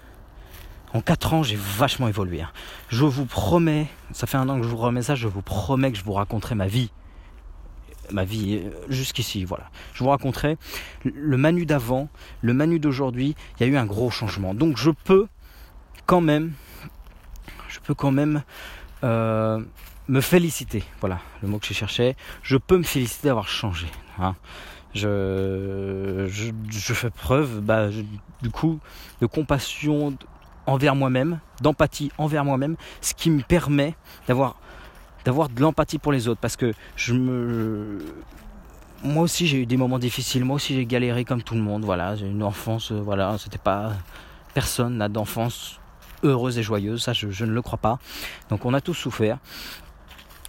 en 0.95 1.01
4 1.01 1.33
ans, 1.33 1.43
j'ai 1.43 1.57
vachement 1.57 2.07
évolué. 2.07 2.41
Hein. 2.41 2.49
Je 2.87 3.03
vous 3.03 3.25
promets, 3.25 3.87
ça 4.13 4.27
fait 4.27 4.37
un 4.37 4.47
an 4.47 4.57
que 4.57 4.63
je 4.63 4.69
vous 4.69 4.77
remets 4.77 5.01
ça, 5.01 5.13
je 5.13 5.27
vous 5.27 5.41
promets 5.41 5.91
que 5.91 5.97
je 5.97 6.03
vous 6.03 6.13
raconterai 6.13 6.55
ma 6.55 6.67
vie 6.67 6.89
ma 8.11 8.23
vie 8.23 8.61
euh, 8.63 8.69
jusqu'ici. 8.87 9.45
Voilà. 9.45 9.65
Je 9.93 10.03
vous 10.03 10.09
raconterai 10.09 10.57
le 11.03 11.37
Manu 11.37 11.65
d'avant, 11.65 12.07
le 12.41 12.53
Manu 12.53 12.79
d'aujourd'hui. 12.79 13.35
Il 13.59 13.65
y 13.65 13.69
a 13.69 13.73
eu 13.73 13.77
un 13.77 13.85
gros 13.85 14.11
changement. 14.11 14.53
Donc 14.53 14.77
je 14.77 14.91
peux 14.91 15.27
quand 16.05 16.21
même, 16.21 16.53
euh, 19.03 19.59
me 20.07 20.21
féliciter. 20.21 20.83
Voilà 21.01 21.19
le 21.41 21.47
mot 21.47 21.57
que 21.57 21.65
je 21.65 21.73
cherchais. 21.73 22.15
Je 22.43 22.57
peux 22.57 22.77
me 22.77 22.83
féliciter 22.83 23.27
d'avoir 23.27 23.47
changé. 23.47 23.87
Hein. 24.19 24.35
Je, 24.93 26.27
je, 26.69 26.93
fais 26.93 27.09
preuve, 27.09 27.59
bah, 27.59 27.89
du 28.41 28.49
coup, 28.49 28.79
de 29.19 29.25
compassion 29.25 30.15
envers 30.67 30.95
moi-même, 30.95 31.39
d'empathie 31.61 32.11
envers 32.17 32.45
moi-même, 32.45 32.75
ce 33.01 33.13
qui 33.13 33.29
me 33.29 33.41
permet 33.41 33.95
d'avoir 34.27 34.55
d'avoir 35.23 35.49
de 35.49 35.59
l'empathie 35.59 35.97
pour 35.97 36.11
les 36.11 36.27
autres 36.27 36.39
parce 36.39 36.55
que 36.55 36.73
je 36.95 37.13
me 37.13 37.99
moi 39.03 39.23
aussi 39.23 39.47
j'ai 39.47 39.61
eu 39.61 39.65
des 39.65 39.77
moments 39.77 39.99
difficiles, 39.99 40.45
moi 40.45 40.55
aussi 40.55 40.75
j'ai 40.75 40.85
galéré 40.85 41.25
comme 41.25 41.43
tout 41.43 41.55
le 41.55 41.61
monde, 41.61 41.83
voilà, 41.83 42.15
j'ai 42.15 42.27
une 42.27 42.43
enfance, 42.43 42.91
euh, 42.91 42.99
voilà, 42.99 43.37
c'était 43.37 43.57
pas 43.57 43.93
personne 44.53 44.97
n'a 44.97 45.09
d'enfance 45.09 45.79
heureuse 46.23 46.57
et 46.57 46.63
joyeuse, 46.63 47.03
ça 47.03 47.13
je, 47.13 47.45
ne 47.45 47.51
le 47.51 47.61
crois 47.61 47.77
pas. 47.77 47.99
Donc 48.49 48.65
on 48.65 48.73
a 48.73 48.81
tous 48.81 48.93
souffert. 48.93 49.37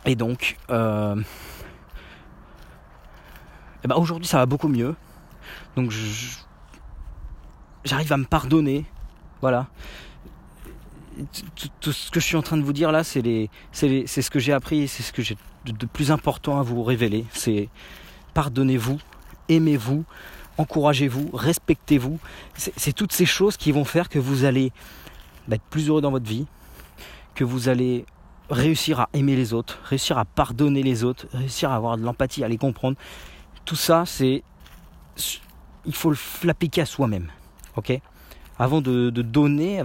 Et 0.04 0.14
donc 0.14 0.56
euh, 0.70 1.20
eh 3.84 3.88
ben 3.88 3.96
aujourd'hui 3.96 4.26
ça 4.26 4.38
va 4.38 4.46
beaucoup 4.46 4.68
mieux. 4.68 4.94
Donc 5.74 5.92
j'arrive 7.84 8.12
à 8.12 8.16
me 8.16 8.24
pardonner, 8.24 8.86
voilà 9.40 9.66
tout, 11.80 11.92
ce 11.92 12.10
que 12.10 12.20
je 12.20 12.24
suis 12.24 12.36
en 12.36 12.42
train 12.42 12.56
de 12.56 12.62
vous 12.62 12.72
dire 12.72 12.92
là, 12.92 13.02
c'est 13.04 13.48
ce 13.72 14.30
que 14.30 14.38
j'ai 14.38 14.52
appris, 14.52 14.88
c'est 14.88 15.02
ce 15.02 15.12
que 15.12 15.22
j'ai 15.22 15.36
de, 15.64 15.86
plus 15.86 16.10
important 16.10 16.58
à 16.58 16.62
vous 16.62 16.82
révéler. 16.82 17.24
C'est 17.32 17.68
pardonnez-vous, 18.34 18.98
aimez-vous, 19.48 20.04
encouragez-vous, 20.58 21.30
respectez-vous. 21.32 22.18
C'est 22.56 22.92
toutes 22.92 23.12
ces 23.12 23.26
choses 23.26 23.56
qui 23.56 23.72
vont 23.72 23.84
faire 23.84 24.08
que 24.08 24.18
vous 24.18 24.44
allez 24.44 24.72
être 25.50 25.62
plus 25.70 25.88
heureux 25.88 26.00
dans 26.00 26.10
votre 26.10 26.28
vie, 26.28 26.46
que 27.34 27.44
vous 27.44 27.68
allez 27.68 28.04
réussir 28.50 29.00
à 29.00 29.08
aimer 29.12 29.36
les 29.36 29.52
autres, 29.52 29.80
réussir 29.84 30.18
à 30.18 30.24
pardonner 30.24 30.82
les 30.82 31.02
autres, 31.02 31.26
réussir 31.32 31.70
à 31.70 31.76
avoir 31.76 31.96
de 31.96 32.02
l'empathie, 32.02 32.44
à 32.44 32.48
les 32.48 32.58
comprendre. 32.58 32.96
Tout 33.64 33.76
ça, 33.76 34.04
c'est 34.06 34.42
il 35.86 35.94
faut 35.94 36.12
l'appliquer 36.42 36.82
à 36.82 36.86
soi-même, 36.86 37.30
ok? 37.76 38.00
Avant 38.58 38.80
de 38.80 39.10
donner, 39.10 39.82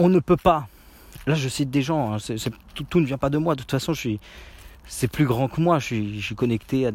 on 0.00 0.08
ne 0.08 0.18
peut 0.18 0.38
pas. 0.38 0.66
Là, 1.26 1.34
je 1.34 1.48
cite 1.48 1.70
des 1.70 1.82
gens, 1.82 2.14
hein, 2.14 2.16
tout, 2.74 3.00
ne 3.00 3.04
vient 3.04 3.18
pas 3.18 3.28
de 3.28 3.36
moi. 3.36 3.54
De 3.54 3.60
toute 3.60 3.70
façon, 3.70 3.92
je 3.92 4.00
suis, 4.00 4.20
c'est 4.88 5.08
plus 5.08 5.26
grand 5.26 5.48
que 5.48 5.60
moi. 5.60 5.78
Je 5.78 5.84
suis, 6.20 6.34
connecté 6.34 6.86
à, 6.86 6.92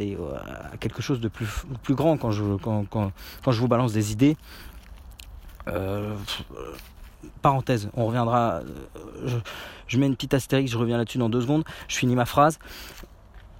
quelque 0.79 1.01
chose 1.03 1.21
de 1.21 1.27
plus, 1.27 1.47
grand 1.91 2.17
quand 2.17 2.31
je, 2.31 2.41
vous 2.41 3.67
balance 3.67 3.93
des 3.93 4.11
idées. 4.11 4.35
Euh, 5.67 6.15
parenthèse, 7.43 7.89
on 7.93 8.07
reviendra. 8.07 8.61
Je, 9.23 9.37
je, 9.87 9.97
mets 9.99 10.07
une 10.07 10.15
petite 10.15 10.33
astérix, 10.33 10.71
je 10.71 10.77
reviens 10.77 10.97
là-dessus 10.97 11.19
dans 11.19 11.29
deux 11.29 11.41
secondes. 11.41 11.63
Je 11.87 11.97
finis 11.97 12.15
ma 12.15 12.25
phrase. 12.25 12.57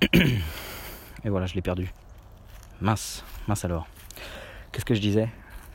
Et 0.13 1.29
voilà, 1.29 1.45
je 1.45 1.53
l'ai 1.53 1.61
perdu. 1.61 1.93
Mince, 2.81 3.23
mince 3.47 3.63
alors. 3.63 3.87
Qu'est-ce 4.71 4.85
que 4.85 4.95
je 4.95 5.01
disais? 5.01 5.29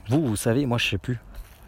Vous, 0.08 0.26
vous 0.26 0.36
savez, 0.36 0.66
moi 0.66 0.76
je 0.78 0.88
sais 0.88 0.98
plus. 0.98 1.20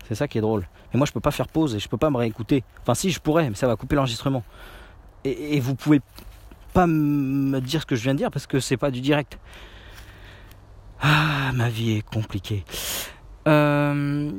C'est 0.09 0.15
ça 0.15 0.29
qui 0.29 0.39
est 0.39 0.41
drôle. 0.41 0.69
Mais 0.93 0.99
moi 0.99 1.07
je 1.07 1.13
peux 1.13 1.21
pas 1.21 1.31
faire 1.31 1.49
pause 1.49 1.75
et 1.75 1.79
je 1.79 1.89
peux 1.89 1.97
pas 1.97 2.11
me 2.11 2.17
réécouter. 2.17 2.65
Enfin 2.83 2.95
si 2.95 3.11
je 3.11 3.21
pourrais, 3.21 3.49
mais 3.49 3.55
ça 3.55 3.67
va 3.67 3.77
couper 3.77 3.97
l'enregistrement. 3.97 4.43
Et, 5.25 5.57
et, 5.57 5.61
vous 5.61 5.77
pouvez 5.77 6.01
pas 6.73 6.87
me 6.89 7.61
dire 7.61 7.83
ce 7.83 7.87
que 7.87 7.95
je 7.95 8.03
viens 8.03 8.15
de 8.15 8.19
dire 8.19 8.31
parce 8.31 8.47
que 8.47 8.59
c'est 8.59 8.77
pas 8.77 8.91
du 8.91 9.01
direct. 9.01 9.39
Ah, 11.01 11.53
ma 11.55 11.69
vie 11.69 11.93
est 11.93 12.03
compliquée. 12.03 12.65
Euh... 13.49 14.31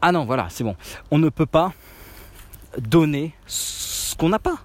Ah 0.00 0.12
non, 0.12 0.24
voilà, 0.24 0.46
c'est 0.50 0.64
bon. 0.64 0.76
On 1.10 1.18
ne 1.18 1.28
peut 1.28 1.46
pas 1.46 1.72
donner 2.78 3.34
ce 3.46 4.14
qu'on 4.14 4.28
n'a 4.28 4.38
pas. 4.38 4.58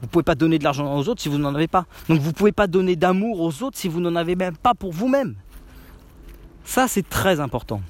Vous 0.00 0.08
pouvez 0.08 0.22
pas 0.22 0.34
donner 0.34 0.58
de 0.58 0.64
l'argent 0.64 0.96
aux 0.96 1.08
autres 1.08 1.20
si 1.20 1.28
vous 1.28 1.38
n'en 1.38 1.54
avez 1.54 1.68
pas. 1.68 1.86
Donc 2.08 2.20
vous 2.20 2.28
ne 2.28 2.34
pouvez 2.34 2.52
pas 2.52 2.66
donner 2.66 2.96
d'amour 2.96 3.40
aux 3.40 3.62
autres 3.62 3.76
si 3.76 3.88
vous 3.88 4.00
n'en 4.00 4.14
avez 4.16 4.36
même 4.36 4.56
pas 4.56 4.74
pour 4.74 4.92
vous-même. 4.92 5.34
Ça, 6.64 6.86
c'est 6.88 7.06
très 7.08 7.40
important. 7.40 7.82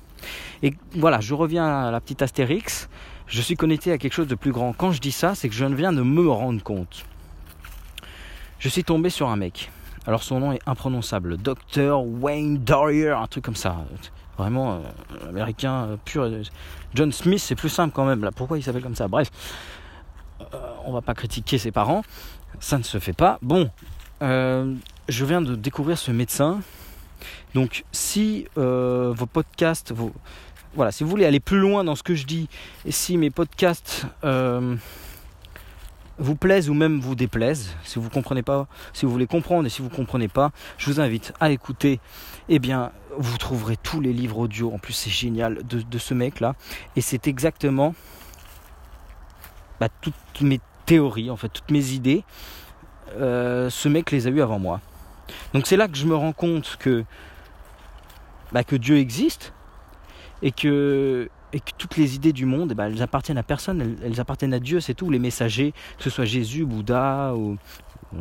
Et 0.63 0.75
voilà, 0.95 1.21
je 1.21 1.35
reviens 1.35 1.67
à 1.67 1.91
la 1.91 2.01
petite 2.01 2.23
astérix. 2.23 2.89
Je 3.27 3.43
suis 3.43 3.57
connecté 3.57 3.93
à 3.93 3.99
quelque 3.99 4.13
chose 4.15 4.27
de 4.27 4.35
plus 4.35 4.53
grand. 4.53 4.73
Quand 4.73 4.93
je 4.93 5.01
dis 5.01 5.13
ça, 5.13 5.35
c'est 5.35 5.49
que 5.49 5.55
je 5.55 5.65
viens 5.65 5.93
de 5.93 6.03
me 6.03 6.29
rendre 6.29 6.63
compte. 6.63 7.05
Je 8.59 8.69
suis 8.69 8.85
tombé 8.85 9.11
sur 9.11 9.29
un 9.29 9.37
mec. 9.37 9.71
Alors 10.07 10.23
son 10.23 10.41
nom 10.41 10.53
est 10.53 10.61
imprononçable. 10.67 11.37
Dr. 11.37 12.03
Wayne 12.03 12.59
Dorier, 12.59 13.11
un 13.11 13.27
truc 13.27 13.45
comme 13.45 13.55
ça. 13.55 13.77
Vraiment 14.39 14.75
euh, 14.77 15.29
américain 15.29 15.85
euh, 15.85 15.97
pur. 16.03 16.31
John 16.95 17.13
Smith, 17.13 17.41
c'est 17.41 17.55
plus 17.55 17.69
simple 17.69 17.93
quand 17.95 18.07
même. 18.07 18.25
Là. 18.25 18.33
Pourquoi 18.33 18.57
il 18.57 18.63
s'appelle 18.63 18.83
comme 18.83 18.95
ça? 18.95 19.07
Bref. 19.07 19.29
Euh, 20.41 20.57
on 20.87 20.93
va 20.93 21.03
pas 21.03 21.15
critiquer 21.15 21.59
ses 21.59 21.73
parents, 21.73 22.03
ça 22.61 22.79
ne 22.79 22.85
se 22.85 22.99
fait 22.99 23.13
pas. 23.13 23.39
Bon, 23.43 23.69
je 24.21 25.25
viens 25.25 25.43
de 25.43 25.57
découvrir 25.57 25.99
ce 25.99 26.11
médecin. 26.13 26.61
Donc, 27.55 27.85
si 27.93 28.47
euh, 28.57 29.13
vos 29.17 29.27
podcasts, 29.27 29.93
voilà, 30.75 30.93
si 30.93 31.05
vous 31.05 31.11
voulez 31.11 31.25
aller 31.25 31.41
plus 31.41 31.59
loin 31.59 31.85
dans 31.85 31.97
ce 31.97 32.03
que 32.03 32.15
je 32.15 32.27
dis, 32.27 32.49
et 32.85 32.93
si 32.93 33.17
mes 33.17 33.31
podcasts 33.31 34.07
vous 36.19 36.35
plaisent 36.35 36.69
ou 36.69 36.75
même 36.75 36.99
vous 37.01 37.15
déplaisent, 37.15 37.75
si 37.85 37.99
vous 37.99 38.11
comprenez 38.11 38.43
pas, 38.43 38.67
si 38.93 39.07
vous 39.07 39.13
voulez 39.13 39.27
comprendre 39.27 39.67
et 39.67 39.71
si 39.71 39.83
vous 39.83 39.89
comprenez 39.89 40.29
pas, 40.29 40.51
je 40.77 40.91
vous 40.91 41.01
invite 41.01 41.33
à 41.41 41.51
écouter. 41.51 42.01
Eh 42.49 42.59
bien, 42.59 42.91
vous 43.17 43.39
trouverez 43.39 43.77
tous 43.77 44.01
les 44.01 44.13
livres 44.13 44.39
audio. 44.39 44.73
En 44.73 44.79
plus, 44.79 44.93
c'est 44.93 45.11
génial 45.11 45.67
de, 45.67 45.81
de 45.81 45.99
ce 45.99 46.15
mec 46.15 46.41
là, 46.41 46.55
et 46.97 47.01
c'est 47.01 47.29
exactement 47.29 47.95
bah, 49.81 49.89
toutes 50.01 50.15
mes 50.41 50.61
théories, 50.87 51.31
en 51.31 51.37
fait, 51.37 51.49
toutes 51.51 51.71
mes 51.71 51.91
idées, 51.93 52.25
euh, 53.17 53.71
ce 53.71 53.89
mec 53.89 54.11
les 54.11 54.27
a 54.27 54.31
eues 54.31 54.43
avant 54.43 54.59
moi. 54.59 54.81
Donc 55.55 55.67
c'est 55.67 55.77
là 55.77 55.89
que 55.89 55.97
je 55.97 56.07
me 56.07 56.15
rends 56.15 56.33
compte 56.33 56.77
que, 56.79 57.05
bah, 58.53 58.63
Dieu 58.71 58.99
existe 58.99 59.53
et 60.43 60.53
que, 60.53 61.29
toutes 61.79 61.97
les 61.97 62.15
idées 62.15 62.33
du 62.33 62.45
monde, 62.45 62.75
bah, 62.75 62.89
elles 62.89 63.03
appartiennent 63.03 63.39
à 63.39 63.43
personne, 63.43 63.97
elles, 64.05 64.21
appartiennent 64.21 64.55
à 64.55 64.61
Dieu, 64.61 64.81
c'est 64.81 64.95
tout, 64.95 65.11
les 65.11 65.19
messagers, 65.19 65.73
que 65.97 66.05
ce 66.05 66.11
soit 66.11 66.25
Jésus, 66.25 66.65
Bouddha 66.65 67.35
ou... 67.35 67.57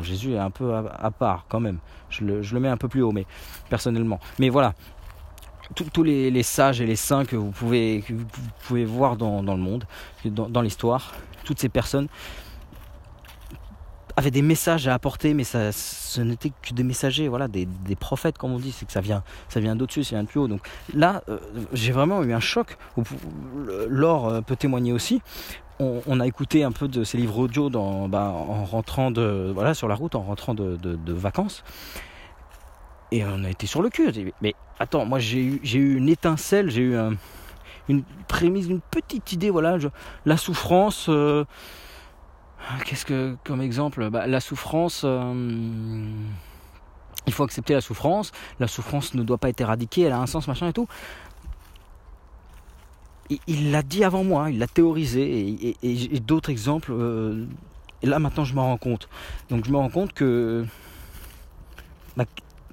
Jésus 0.02 0.34
est 0.34 0.38
un 0.38 0.50
peu 0.50 0.74
à, 0.74 1.10
part 1.10 1.46
quand 1.48 1.60
même, 1.60 1.78
je 2.10 2.22
le, 2.22 2.60
mets 2.60 2.68
un 2.68 2.76
peu 2.76 2.88
plus 2.88 3.00
haut, 3.00 3.10
mais 3.10 3.24
personnellement. 3.70 4.20
Mais 4.38 4.50
voilà, 4.50 4.74
tous 5.74 6.02
les, 6.02 6.42
sages 6.42 6.82
et 6.82 6.86
les 6.86 6.94
saints 6.94 7.24
que 7.24 7.36
vous 7.36 7.50
pouvez, 7.50 8.04
voir 8.84 9.16
dans, 9.16 9.40
le 9.40 9.56
monde, 9.56 9.86
dans 10.26 10.60
l'histoire, 10.60 11.14
toutes 11.44 11.58
ces 11.58 11.70
personnes 11.70 12.08
avaient 14.18 14.30
des 14.32 14.42
messages 14.42 14.88
à 14.88 14.94
apporter, 14.94 15.32
mais 15.32 15.44
ça, 15.44 15.70
ce 15.70 16.20
n'était 16.20 16.50
que 16.50 16.74
des 16.74 16.82
messagers, 16.82 17.28
voilà, 17.28 17.46
des, 17.46 17.66
prophètes, 17.98 18.36
comme 18.36 18.52
on 18.52 18.58
dit, 18.58 18.72
c'est 18.72 18.84
que 18.84 18.92
ça 18.92 19.00
vient, 19.00 19.22
ça 19.48 19.60
vient 19.60 19.76
d'au-dessus, 19.76 20.02
ça 20.02 20.16
vient 20.16 20.24
de 20.24 20.28
plus 20.28 20.40
haut. 20.40 20.48
Donc 20.48 20.60
là, 20.92 21.22
euh, 21.28 21.38
j'ai 21.72 21.92
vraiment 21.92 22.22
eu 22.24 22.32
un 22.32 22.40
choc. 22.40 22.76
Laure 23.88 24.28
euh, 24.28 24.40
peut 24.40 24.56
témoigner 24.56 24.92
aussi. 24.92 25.22
On, 25.80 26.18
a 26.18 26.26
écouté 26.26 26.64
un 26.64 26.72
peu 26.72 26.88
de 26.88 27.04
ces 27.04 27.18
livres 27.18 27.38
audio 27.38 27.70
bah, 27.70 28.34
en 28.34 28.64
rentrant 28.64 29.12
voilà, 29.12 29.74
sur 29.74 29.86
la 29.86 29.94
route, 29.94 30.16
en 30.16 30.22
rentrant 30.22 30.52
de, 30.52 31.12
vacances. 31.12 31.62
Et 33.12 33.24
on 33.24 33.44
a 33.44 33.48
été 33.48 33.68
sur 33.68 33.80
le 33.80 33.88
cul. 33.88 34.32
Mais 34.42 34.54
attends, 34.80 35.06
moi 35.06 35.20
j'ai 35.20 35.38
eu, 35.38 35.60
j'ai 35.62 35.78
eu 35.78 35.96
une 35.96 36.08
étincelle, 36.08 36.68
j'ai 36.68 36.82
eu 36.82 36.96
un, 36.96 37.12
une 37.88 38.02
prémisse, 38.26 38.66
une 38.66 38.80
petite 38.80 39.32
idée, 39.32 39.50
voilà, 39.50 39.78
la 40.26 40.36
souffrance. 40.36 41.06
Euh, 41.08 41.44
Qu'est-ce 42.84 43.04
que, 43.04 43.36
comme 43.44 43.60
exemple, 43.60 44.10
bah, 44.10 44.26
la 44.26 44.40
souffrance. 44.40 45.02
Euh, 45.04 46.10
il 47.26 47.32
faut 47.32 47.44
accepter 47.44 47.74
la 47.74 47.80
souffrance. 47.80 48.32
La 48.58 48.66
souffrance 48.66 49.14
ne 49.14 49.22
doit 49.22 49.38
pas 49.38 49.48
être 49.48 49.60
éradiquée. 49.60 50.02
Elle 50.02 50.12
a 50.12 50.18
un 50.18 50.26
sens, 50.26 50.48
machin 50.48 50.68
et 50.68 50.72
tout. 50.72 50.88
Il 53.46 53.70
l'a 53.70 53.82
dit 53.82 54.04
avant 54.04 54.24
moi, 54.24 54.50
il 54.50 54.58
l'a 54.58 54.66
théorisé 54.66 55.76
et, 55.82 56.20
d'autres 56.20 56.48
exemples. 56.48 56.92
Euh, 56.92 57.44
et 58.00 58.06
là 58.06 58.18
maintenant, 58.18 58.44
je 58.44 58.54
m'en 58.54 58.64
rends 58.64 58.78
compte. 58.78 59.10
Donc 59.50 59.66
je 59.66 59.70
me 59.70 59.76
rends 59.76 59.90
compte 59.90 60.14
que 60.14 60.64
bah, 62.16 62.24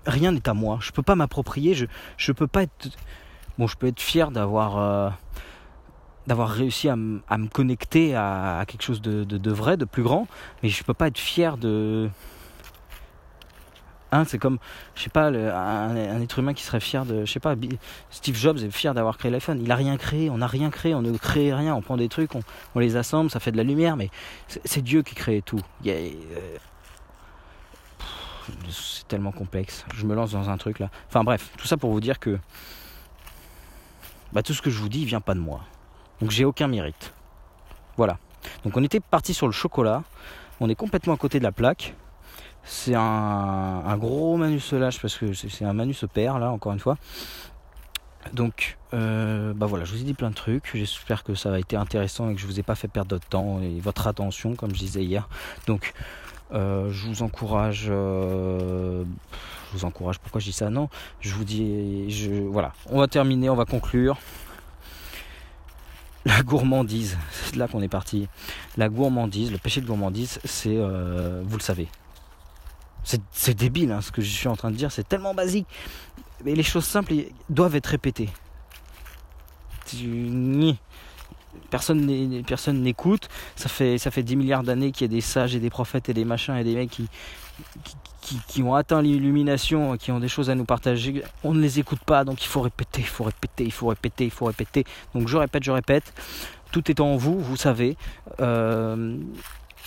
rien 0.06 0.32
n'est 0.32 0.48
à 0.48 0.54
moi. 0.54 0.80
Je 0.82 0.92
peux 0.92 1.04
pas 1.04 1.16
m'approprier. 1.16 1.74
Je 1.74 1.88
je 2.16 2.32
peux 2.32 2.48
pas 2.48 2.64
être 2.64 2.90
bon. 3.58 3.68
Je 3.68 3.76
peux 3.76 3.88
être 3.88 4.00
fier 4.00 4.32
d'avoir 4.32 4.78
euh, 4.78 5.10
d'avoir 6.28 6.50
réussi 6.50 6.90
à, 6.90 6.96
me 6.96 7.48
connecter 7.48 8.16
à, 8.16 8.64
quelque 8.68 8.84
chose 8.84 9.02
de, 9.02 9.52
vrai, 9.52 9.78
de 9.78 9.86
plus 9.86 10.04
grand, 10.04 10.28
mais 10.64 10.70
je 10.70 10.84
peux 10.84 10.94
pas 10.94 11.08
être 11.08 11.18
fier 11.18 11.58
de. 11.58 12.10
Hein, 14.12 14.24
c'est 14.26 14.38
comme, 14.38 14.60
je 14.96 15.04
sais 15.04 15.10
pas, 15.10 15.28
un, 15.28 16.22
être 16.22 16.40
humain 16.40 16.54
qui 16.54 16.64
serait 16.64 16.80
fier 16.80 17.06
de, 17.06 17.26
je 17.26 17.32
sais 17.32 17.40
pas, 17.40 17.56
Steve 18.12 18.38
Jobs 18.38 18.60
est 18.60 18.72
fier 18.72 18.94
d'avoir 18.94 19.18
créé 19.18 19.30
l'iPhone. 19.30 19.60
Il 19.62 19.72
a 19.72 19.76
rien 19.76 19.98
créé, 19.98 20.30
on 20.30 20.38
n'a 20.38 20.48
rien 20.48 20.70
créé, 20.70 20.96
on 20.96 21.02
ne 21.02 21.18
crée 21.18 21.54
rien, 21.54 21.76
on 21.76 21.82
prend 21.82 21.98
des 21.98 22.08
trucs, 22.08 22.32
on, 22.36 22.80
les 22.80 22.96
assemble, 22.96 23.30
ça 23.30 23.40
fait 23.40 23.52
de 23.52 23.58
la 23.58 23.64
lumière, 23.64 23.98
mais 23.98 24.10
c'est 24.48 24.82
Dieu 24.82 25.02
qui 25.02 25.16
crée 25.16 25.42
tout. 25.42 25.60
Euh, 25.86 26.10
c'est 28.70 29.08
tellement 29.08 29.32
complexe. 29.32 29.86
Je 29.96 30.06
me 30.06 30.16
lance 30.16 30.32
dans 30.32 30.50
un 30.50 30.58
truc 30.58 30.80
là. 30.80 30.90
Enfin 31.10 31.24
bref, 31.24 31.52
tout 31.58 31.68
ça 31.68 31.78
pour 31.78 31.92
vous 31.92 32.00
dire 32.00 32.20
que 32.20 32.40
bah, 34.34 34.44
tout 34.44 34.54
ce 34.54 34.62
que 34.62 34.70
je 34.70 34.80
vous 34.80 34.90
dis 34.90 35.06
vient 35.06 35.22
pas 35.22 35.34
de 35.34 35.40
moi. 35.40 35.62
Donc 36.22 36.32
j'ai 36.32 36.46
aucun 36.46 36.68
mérite. 36.68 37.14
Voilà. 37.98 38.18
Donc 38.64 38.78
on 38.78 38.84
était 38.84 39.00
parti 39.00 39.34
sur 39.34 39.48
le 39.48 39.54
chocolat. 39.54 40.04
On 40.60 40.70
est 40.70 40.76
complètement 40.76 41.14
à 41.14 41.18
côté 41.18 41.40
de 41.40 41.44
la 41.44 41.52
plaque. 41.52 41.96
C'est 42.64 42.96
un, 42.96 43.98
gros 43.98 44.38
manus 44.38 44.74
parce 45.02 45.18
que 45.18 45.34
c'est 45.34 45.66
un 45.66 45.74
manus 45.74 46.04
père 46.12 46.40
là, 46.40 46.52
encore 46.52 46.74
une 46.74 46.80
fois. 46.80 46.98
Donc 48.34 48.78
euh, 48.94 49.54
bah 49.54 49.68
voilà, 49.68 49.86
je 49.86 49.92
vous 49.94 50.02
ai 50.02 50.04
dit 50.04 50.16
plein 50.16 50.32
de 50.32 50.36
trucs. 50.36 50.72
J'espère 50.74 51.24
que 51.24 51.36
ça 51.36 51.54
a 51.54 51.60
été 51.60 51.76
intéressant 51.76 52.30
et 52.30 52.36
que 52.36 52.42
je 52.42 52.48
vous 52.48 52.60
ai 52.60 52.64
pas 52.64 52.74
fait 52.76 52.88
perdre 52.88 53.16
votre 53.16 53.28
temps 53.28 53.60
et 53.62 53.80
votre 53.80 54.08
attention, 54.08 54.56
comme 54.56 54.74
je 54.74 54.80
disais 54.80 55.04
hier. 55.04 55.30
Donc 55.68 55.94
euh, 56.54 56.90
je 56.92 57.08
vous 57.08 57.22
encourage. 57.22 57.86
Euh, 57.90 59.04
je 59.72 59.78
vous 59.78 59.86
encourage. 59.86 60.20
Pourquoi 60.20 60.42
je 60.42 60.46
dis 60.46 60.54
ça? 60.54 60.70
Non. 60.72 60.90
Je 61.20 61.36
vous 61.36 61.44
dis. 61.44 62.08
Voilà. 62.50 62.74
On 62.90 63.00
va 63.00 63.08
terminer. 63.08 63.50
On 63.50 63.56
va 63.56 63.66
conclure. 63.66 64.18
La 66.26 66.42
gourmandise, 66.42 67.18
c'est 67.32 67.56
là 67.56 67.68
qu'on 67.68 67.82
est 67.82 67.88
parti. 67.88 68.28
La 68.78 68.90
gourmandise, 68.90 69.52
le 69.52 69.60
péché 69.60 69.80
de 69.80 69.86
gourmandise, 69.86 70.40
c'est, 70.44 70.76
euh, 70.76 71.44
vous 71.46 71.58
le 71.58 71.62
savez, 71.62 71.88
c'est 73.32 73.54
débile 73.54 73.92
hein, 73.92 74.02
ce 74.02 74.12
que 74.12 74.22
je 74.22 74.30
suis 74.30 74.48
en 74.48 74.56
train 74.56 74.72
de 74.72 74.76
dire, 74.76 74.92
c'est 74.92 75.08
tellement 75.08 75.36
basique. 75.36 75.68
Mais 76.44 76.56
les 76.56 76.64
choses 76.64 76.86
simples 76.86 77.14
doivent 77.50 77.76
être 77.76 77.88
répétées. 77.88 78.30
Personne 81.70 82.44
personne 82.44 82.82
n'écoute. 82.82 83.30
Ça 83.56 83.70
fait 83.70 83.98
ça 83.98 84.10
fait 84.10 84.24
10 84.24 84.36
milliards 84.36 84.64
d'années 84.64 84.92
qu'il 84.92 85.06
y 85.06 85.10
a 85.10 85.14
des 85.14 85.22
sages 85.22 85.56
et 85.56 85.60
des 85.60 85.70
prophètes 85.70 86.10
et 86.10 86.14
des 86.14 86.26
machins 86.26 86.56
et 86.56 86.64
des 86.64 86.76
mecs 86.76 86.90
qui, 86.90 87.08
qui, 88.48 88.64
ont 88.64 88.76
atteint 88.76 89.02
l'illumination, 89.02 89.98
qui 89.98 90.12
ont 90.12 90.20
des 90.20 90.28
choses 90.28 90.50
à 90.50 90.56
nous 90.56 90.66
partager, 90.66 91.24
on 91.44 91.54
ne 91.54 91.62
les 91.62 91.80
écoute 91.80 92.00
pas, 92.06 92.24
donc 92.24 92.44
il 92.44 92.48
faut 92.48 92.62
répéter, 92.62 93.02
il 93.02 93.08
faut 93.08 93.24
répéter, 93.24 93.64
il 93.64 93.72
faut 93.72 93.88
répéter, 93.88 94.26
il 94.26 94.32
faut 94.32 94.46
répéter. 94.46 94.86
Donc 95.14 95.28
je 95.28 95.38
répète, 95.38 95.64
je 95.64 95.72
répète, 95.72 96.14
tout 96.72 96.90
est 96.90 97.00
en 97.00 97.16
vous, 97.16 97.40
vous 97.40 97.58
savez. 97.58 97.98
Euh, 98.40 99.18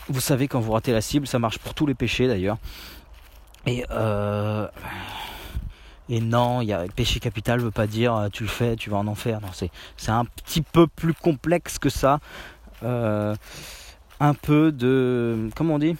vous 0.08 0.20
savez 0.20 0.48
quand 0.48 0.60
vous 0.60 0.72
ratez 0.72 0.92
la 0.92 1.00
cible, 1.00 1.26
ça 1.26 1.38
marche 1.38 1.58
pour 1.58 1.74
tous 1.74 1.86
les 1.86 1.94
péchés 1.94 2.28
d'ailleurs. 2.28 2.58
Et, 3.66 3.84
euh, 3.90 4.68
non, 6.08 6.62
y 6.62 6.72
a, 6.72 6.86
péché 6.94 7.20
capital 7.20 7.60
veut 7.60 7.70
pas 7.70 7.86
dire 7.86 8.14
euh, 8.14 8.28
tu 8.32 8.44
le 8.44 8.48
fais, 8.48 8.76
tu 8.76 8.88
vas 8.88 8.98
en 8.98 9.06
enfer. 9.06 9.40
Non, 9.40 9.48
c'est, 9.52 9.70
c'est 9.96 10.12
un 10.12 10.24
petit 10.24 10.62
peu 10.62 10.86
plus 10.86 11.12
complexe 11.12 11.78
que 11.78 11.90
ça. 11.90 12.20
Un 14.20 14.34
peu 14.34 14.72
de. 14.72 15.48
Comment 15.54 15.74
on 15.74 15.78
dit? 15.78 15.96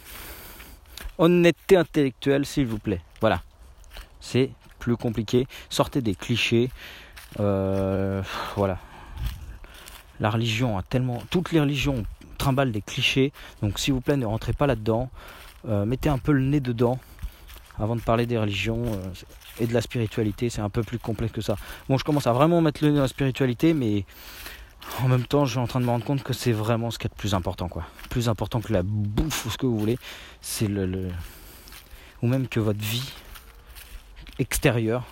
Honnêteté 1.19 1.77
intellectuelle, 1.77 2.47
s'il 2.47 2.67
vous 2.67 2.79
plaît. 2.79 3.01
Voilà. 3.21 3.43
C'est 4.21 4.51
plus 4.79 4.97
compliqué. 4.97 5.47
Sortez 5.69 6.01
des 6.01 6.15
clichés. 6.15 6.71
Euh, 7.41 8.23
voilà. 8.57 8.79
La 10.21 10.31
religion 10.31 10.79
a 10.79 10.83
tellement. 10.83 11.23
Toutes 11.31 11.53
les 11.53 11.61
religions 11.61 12.05
trimballent 12.39 12.73
des 12.73 12.83
clichés. 12.83 13.33
Donc, 13.63 13.79
s'il 13.79 13.95
vous 13.95 14.01
plaît, 14.01 14.17
ne 14.17 14.27
rentrez 14.27 14.53
pas 14.53 14.67
là-dedans. 14.67 15.11
Euh, 15.69 15.85
mettez 15.85 16.09
un 16.09 16.19
peu 16.19 16.33
le 16.33 16.43
nez 16.43 16.61
dedans 16.61 16.99
avant 17.79 17.97
de 17.97 18.01
parler 18.01 18.27
des 18.27 18.39
religions 18.39 18.83
euh, 18.87 19.61
et 19.61 19.67
de 19.67 19.75
la 19.75 19.81
spiritualité. 19.81 20.51
C'est 20.51 20.61
un 20.61 20.71
peu 20.71 20.83
plus 20.83 20.99
complexe 20.99 21.33
que 21.33 21.41
ça. 21.41 21.57
Bon, 21.89 21.99
je 21.99 22.05
commence 22.05 22.27
à 22.27 22.33
vraiment 22.33 22.61
mettre 22.61 22.83
le 22.83 22.91
nez 22.91 22.97
dans 22.97 23.03
la 23.03 23.09
spiritualité, 23.09 23.75
mais 23.75 24.05
en 25.03 25.09
même 25.09 25.25
temps, 25.25 25.45
je 25.45 25.53
suis 25.53 25.59
en 25.59 25.67
train 25.67 25.81
de 25.81 25.85
me 25.85 25.91
rendre 25.91 26.05
compte 26.05 26.23
que 26.23 26.33
c'est 26.33 26.53
vraiment 26.53 26.91
ce 26.91 26.99
qui 26.99 27.07
est 27.07 27.11
le 27.11 27.17
plus 27.17 27.35
important, 27.35 27.69
quoi. 27.69 27.85
Plus 28.11 28.29
important 28.29 28.61
que 28.61 28.73
la 28.73 28.83
bouffe 28.83 29.47
ou 29.47 29.51
ce 29.51 29.59
que 29.59 29.67
vous 29.67 29.79
voulez, 29.79 29.99
c'est 30.41 30.69
le, 30.69 31.11
ou 32.23 32.27
même 32.27 32.49
que 32.49 32.61
votre 32.61 32.81
vie 32.81 33.13
extérieure. 34.39 35.05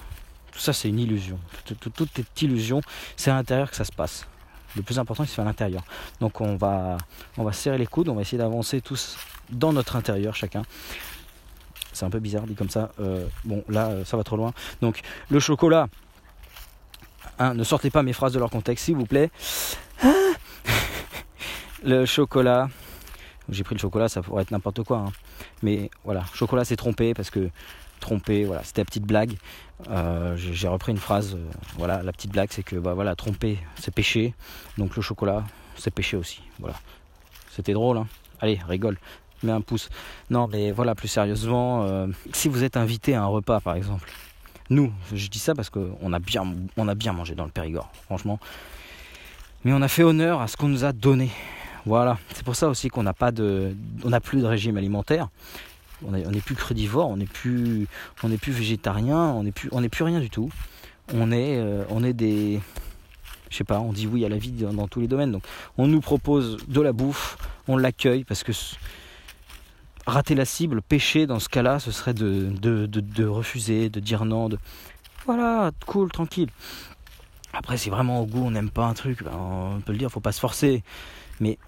Tout 0.52 0.59
ça, 0.59 0.73
c'est 0.73 0.88
une 0.88 0.99
illusion. 0.99 1.38
Toute 1.64 2.18
est 2.18 2.42
illusion, 2.42 2.80
c'est 3.16 3.30
à 3.30 3.35
l'intérieur 3.35 3.71
que 3.71 3.76
ça 3.76 3.85
se 3.85 3.92
passe. 3.92 4.26
Le 4.75 4.83
plus 4.83 4.99
important, 4.99 5.25
c'est 5.26 5.40
à 5.40 5.45
l'intérieur. 5.45 5.83
Donc, 6.21 6.40
on 6.40 6.56
va, 6.56 6.99
on 7.37 7.45
va 7.45 7.52
serrer 7.52 7.78
les 7.78 7.87
coudes, 7.87 8.09
on 8.09 8.14
va 8.14 8.23
essayer 8.23 8.38
d'avancer 8.38 8.80
tous 8.80 9.16
dans 9.50 9.73
notre 9.73 9.97
intérieur, 9.97 10.35
chacun. 10.35 10.62
C'est 11.92 12.04
un 12.04 12.11
peu 12.11 12.21
bizarre 12.21 12.42
dit 12.47 12.54
comme 12.54 12.68
ça. 12.68 12.90
Euh, 13.00 13.26
bon, 13.45 13.64
là, 13.68 13.88
euh, 13.88 14.04
ça 14.04 14.16
va 14.16 14.25
trop 14.25 14.37
loin. 14.37 14.52
Donc, 14.83 15.00
le 15.30 15.40
chocolat, 15.40 15.88
Hein, 17.38 17.55
ne 17.55 17.64
sortez 17.64 17.90
pas 17.90 18.02
mes 18.02 18.12
phrases 18.12 18.33
de 18.33 18.38
leur 18.38 18.50
contexte, 18.50 18.87
s'il 18.87 18.97
vous 18.97 19.07
plaît. 19.07 19.31
le 21.85 22.07
chocolat. 22.07 22.69
J'ai 23.49 23.62
pris 23.62 23.75
le 23.75 23.81
chocolat, 23.81 24.09
ça 24.09 24.23
pourrait 24.23 24.43
être 24.43 24.50
n'importe 24.50 24.83
quoi. 24.83 24.99
Hein. 24.99 25.12
Mais 25.62 25.90
voilà, 26.05 26.25
chocolat 26.35 26.64
c'est 26.64 26.76
trompé 26.76 27.14
parce 27.14 27.31
que 27.31 27.50
trompé, 28.00 28.45
voilà, 28.45 28.64
c'était 28.64 28.81
la 28.81 28.87
petite 28.87 29.05
blague. 29.05 29.37
Euh, 29.90 30.37
j'ai 30.37 30.69
repris 30.69 30.93
une 30.93 30.99
phrase, 30.99 31.35
euh, 31.35 31.50
voilà, 31.76 32.02
la 32.02 32.12
petite 32.12 32.33
blague 32.33 32.49
c'est 32.50 32.62
que 32.62 32.76
bah, 32.76 32.95
voilà, 32.95 33.14
tromper 33.14 33.59
c'est 33.78 33.95
péché, 33.95 34.33
donc 34.78 34.97
le 34.97 35.02
chocolat 35.02 35.45
c'est 35.76 35.93
péché 35.93 36.16
aussi. 36.16 36.40
Voilà, 36.59 36.76
c'était 37.50 37.75
drôle, 37.75 37.99
hein. 37.99 38.09
Allez, 38.40 38.59
rigole, 38.69 38.97
mets 39.43 39.52
un 39.52 39.61
pouce. 39.61 39.90
Non, 40.31 40.49
mais 40.49 40.73
voilà, 40.73 40.95
plus 40.95 41.09
sérieusement, 41.09 41.85
euh, 41.85 42.07
si 42.33 42.49
vous 42.49 42.64
êtes 42.64 42.76
invité 42.76 43.14
à 43.14 43.23
un 43.23 43.26
repas 43.26 43.61
par 43.61 43.76
exemple, 43.76 44.11
nous, 44.70 44.92
je 45.12 45.28
dis 45.28 45.38
ça 45.38 45.54
parce 45.54 45.70
qu'on 45.70 46.12
a 46.12 46.18
bien, 46.18 46.44
on 46.76 46.88
a 46.88 46.94
bien 46.94 47.12
mangé 47.12 47.35
dans 47.35 47.44
le 47.44 47.50
Périgord, 47.50 47.90
franchement. 48.04 48.38
Mais 49.64 49.73
on 49.73 49.82
a 49.82 49.88
fait 49.88 50.02
honneur 50.02 50.40
à 50.40 50.49
ce 50.49 50.56
qu'on 50.56 50.68
nous 50.68 50.85
a 50.85 50.92
donné. 50.92 51.30
Voilà, 51.87 52.18
c'est 52.35 52.44
pour 52.44 52.56
ça 52.56 52.68
aussi 52.68 52.88
qu'on 52.88 53.04
n'a 53.04 53.12
pas 53.12 53.30
de, 53.30 53.76
on 54.04 54.11
n'a 54.11 54.20
plus 54.20 54.40
de 54.40 54.46
régime 54.46 54.76
alimentaire. 54.76 55.28
On 56.04 56.11
n'est 56.11 56.40
plus 56.40 56.54
crudivore, 56.54 57.08
on 57.08 57.16
n'est 57.16 57.26
plus, 57.26 57.87
on 58.23 58.28
n'est 58.28 58.37
plus 58.37 58.52
végétarien, 58.52 59.16
on 59.16 59.44
n'est 59.44 59.52
plus, 59.52 59.68
on 59.73 59.80
n'est 59.80 59.88
plus 59.88 60.04
rien 60.04 60.20
du 60.20 60.28
tout. 60.28 60.50
On 61.14 61.32
est, 61.32 61.56
euh, 61.58 61.85
on 61.88 62.04
est 62.04 62.12
des, 62.12 62.61
je 63.50 63.56
sais 63.56 63.64
pas, 63.64 63.78
on 63.78 63.92
dit 63.92 64.06
oui 64.06 64.25
à 64.25 64.28
la 64.28 64.37
vie 64.37 64.50
dans, 64.50 64.75
dans 64.75 64.88
tous 64.88 65.00
les 65.00 65.08
domaines. 65.08 65.32
Donc, 65.32 65.44
on 65.78 65.87
nous 65.87 66.00
propose 66.00 66.58
de 66.66 66.80
la 66.80 66.92
bouffe, 66.92 67.38
on 67.68 67.76
l'accueille 67.76 68.25
parce 68.25 68.42
que 68.42 68.52
rater 70.06 70.34
la 70.34 70.44
cible, 70.44 70.82
pécher 70.82 71.26
dans 71.26 71.40
ce 71.40 71.48
cas-là, 71.48 71.78
ce 71.78 71.90
serait 71.90 72.14
de, 72.14 73.25
refuser, 73.25 73.90
de 73.90 74.00
dire 74.00 74.25
non, 74.25 74.48
de 74.48 74.58
voilà, 75.26 75.72
cool, 75.86 76.10
tranquille. 76.10 76.50
Après, 77.52 77.76
si 77.76 77.90
vraiment 77.90 78.20
au 78.20 78.26
goût 78.26 78.44
on 78.44 78.50
n'aime 78.50 78.70
pas 78.70 78.86
un 78.86 78.94
truc, 78.94 79.25
ben, 79.25 79.32
on 79.34 79.80
peut 79.80 79.92
le 79.92 79.98
dire, 79.98 80.10
faut 80.10 80.20
pas 80.20 80.32
se 80.32 80.40
forcer. 80.40 80.84
Mais 81.40 81.58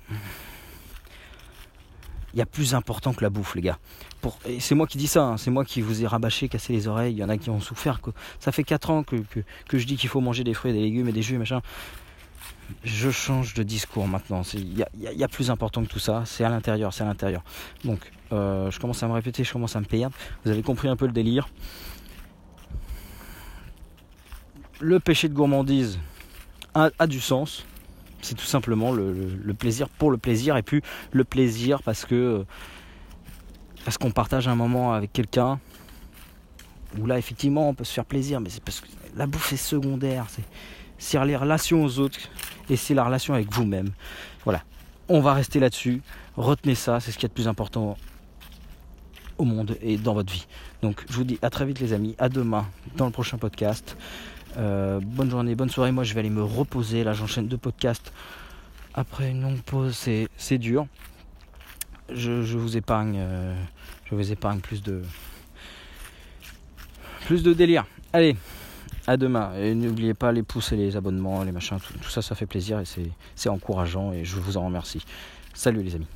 il 2.34 2.38
y 2.38 2.42
a 2.42 2.46
plus 2.46 2.74
important 2.74 3.12
que 3.12 3.22
la 3.22 3.30
bouffe, 3.30 3.54
les 3.54 3.62
gars. 3.62 3.78
Pour... 4.20 4.38
c'est 4.60 4.74
moi 4.74 4.86
qui 4.86 4.98
dis 4.98 5.06
ça, 5.06 5.24
hein. 5.24 5.36
c'est 5.36 5.50
moi 5.50 5.64
qui 5.64 5.80
vous 5.80 6.02
ai 6.02 6.06
rabâché, 6.06 6.48
cassé 6.48 6.72
les 6.72 6.86
oreilles. 6.86 7.14
Il 7.14 7.18
y 7.18 7.24
en 7.24 7.28
a 7.28 7.38
qui 7.38 7.50
ont 7.50 7.60
souffert. 7.60 8.00
Ça 8.38 8.52
fait 8.52 8.64
4 8.64 8.90
ans 8.90 9.02
que, 9.02 9.16
que 9.16 9.78
je 9.78 9.86
dis 9.86 9.96
qu'il 9.96 10.08
faut 10.08 10.20
manger 10.20 10.44
des 10.44 10.54
fruits, 10.54 10.72
des 10.72 10.80
légumes 10.80 11.08
et 11.08 11.12
des 11.12 11.22
jus, 11.22 11.38
machin 11.38 11.62
je 12.84 13.10
change 13.10 13.54
de 13.54 13.62
discours 13.62 14.06
maintenant. 14.06 14.42
Il 14.54 14.84
y, 14.98 15.24
a, 15.24 15.28
plus 15.28 15.50
important 15.50 15.82
que 15.82 15.88
tout 15.88 15.98
ça. 15.98 16.22
C'est 16.26 16.44
à 16.44 16.48
l'intérieur, 16.48 16.92
c'est 16.92 17.02
à 17.02 17.06
l'intérieur. 17.06 17.42
Donc, 17.84 18.00
euh, 18.32 18.70
je 18.70 18.78
commence 18.78 19.02
à 19.02 19.08
me 19.08 19.12
répéter, 19.12 19.44
je 19.44 19.52
commence 19.52 19.76
à 19.76 19.80
me 19.80 19.86
perdre. 19.86 20.14
Vous 20.44 20.50
avez 20.50 20.62
compris 20.62 20.88
un 20.88 20.96
peu 20.96 21.06
le 21.06 21.12
délire. 21.12 21.48
Le 24.80 25.00
péché 25.00 25.28
de 25.28 25.34
gourmandise 25.34 25.98
a, 26.74 27.06
du 27.06 27.20
sens. 27.20 27.64
C'est 28.20 28.36
tout 28.36 28.44
simplement 28.44 28.92
le, 28.92 29.54
plaisir 29.54 29.88
pour 29.88 30.10
le 30.10 30.18
plaisir 30.18 30.56
et 30.56 30.62
puis 30.62 30.82
le 31.12 31.24
plaisir 31.24 31.82
parce 31.82 32.04
que 32.04 32.44
parce 33.84 33.96
qu'on 33.96 34.10
partage 34.10 34.48
un 34.48 34.54
moment 34.54 34.92
avec 34.92 35.12
quelqu'un 35.12 35.60
où 36.98 37.06
là 37.06 37.16
effectivement 37.16 37.68
on 37.68 37.74
peut 37.74 37.84
se 37.84 37.92
faire 37.92 38.04
plaisir, 38.04 38.40
mais 38.40 38.50
c'est 38.50 38.62
parce 38.62 38.80
que 38.80 38.86
la 39.16 39.26
bouffe 39.26 39.52
est 39.52 39.56
secondaire. 39.56 40.26
Les 41.24 41.36
relations 41.36 41.84
aux 41.84 41.98
autres 41.98 42.18
et 42.70 42.76
c'est 42.76 42.94
la 42.94 43.04
relation 43.04 43.34
avec 43.34 43.52
vous-même. 43.52 43.90
Voilà. 44.44 44.62
On 45.08 45.20
va 45.20 45.32
rester 45.32 45.58
là-dessus. 45.58 46.02
Retenez 46.36 46.74
ça, 46.74 47.00
c'est 47.00 47.12
ce 47.12 47.18
qui 47.18 47.26
est 47.26 47.28
le 47.28 47.34
plus 47.34 47.48
important 47.48 47.96
au 49.38 49.44
monde 49.44 49.76
et 49.80 49.96
dans 49.96 50.14
votre 50.14 50.32
vie. 50.32 50.46
Donc 50.82 51.04
je 51.08 51.14
vous 51.14 51.24
dis 51.24 51.38
à 51.42 51.50
très 51.50 51.64
vite 51.64 51.80
les 51.80 51.92
amis, 51.92 52.14
à 52.18 52.28
demain 52.28 52.66
dans 52.96 53.06
le 53.06 53.12
prochain 53.12 53.38
podcast. 53.38 53.96
Euh, 54.56 55.00
bonne 55.00 55.30
journée, 55.30 55.54
bonne 55.54 55.70
soirée. 55.70 55.92
Moi 55.92 56.04
je 56.04 56.12
vais 56.14 56.20
aller 56.20 56.30
me 56.30 56.42
reposer. 56.42 57.04
Là 57.04 57.12
j'enchaîne 57.12 57.48
deux 57.48 57.56
podcasts. 57.56 58.12
Après 58.94 59.30
une 59.30 59.42
longue 59.42 59.60
pause, 59.62 59.96
c'est 60.36 60.58
dur. 60.58 60.86
Je, 62.12 62.56
vous 62.56 62.76
épargne, 62.76 63.16
euh, 63.18 63.54
je 64.06 64.14
vous 64.14 64.32
épargne 64.32 64.60
plus 64.60 64.82
de 64.82 65.02
plus 67.26 67.42
de 67.42 67.52
délire. 67.52 67.84
Allez, 68.12 68.36
à 69.08 69.16
demain. 69.16 69.52
Et 69.56 69.74
n'oubliez 69.74 70.14
pas 70.14 70.30
les 70.32 70.42
pouces 70.42 70.72
et 70.72 70.76
les 70.76 70.96
abonnements, 70.96 71.42
les 71.42 71.52
machins, 71.52 71.78
tout, 71.80 71.94
tout 71.94 72.10
ça, 72.10 72.20
ça 72.20 72.34
fait 72.34 72.46
plaisir 72.46 72.78
et 72.78 72.84
c'est 73.34 73.48
encourageant 73.48 74.12
et 74.12 74.24
je 74.24 74.36
vous 74.36 74.56
en 74.58 74.66
remercie. 74.66 75.02
Salut 75.54 75.82
les 75.82 75.94
amis. 75.94 76.06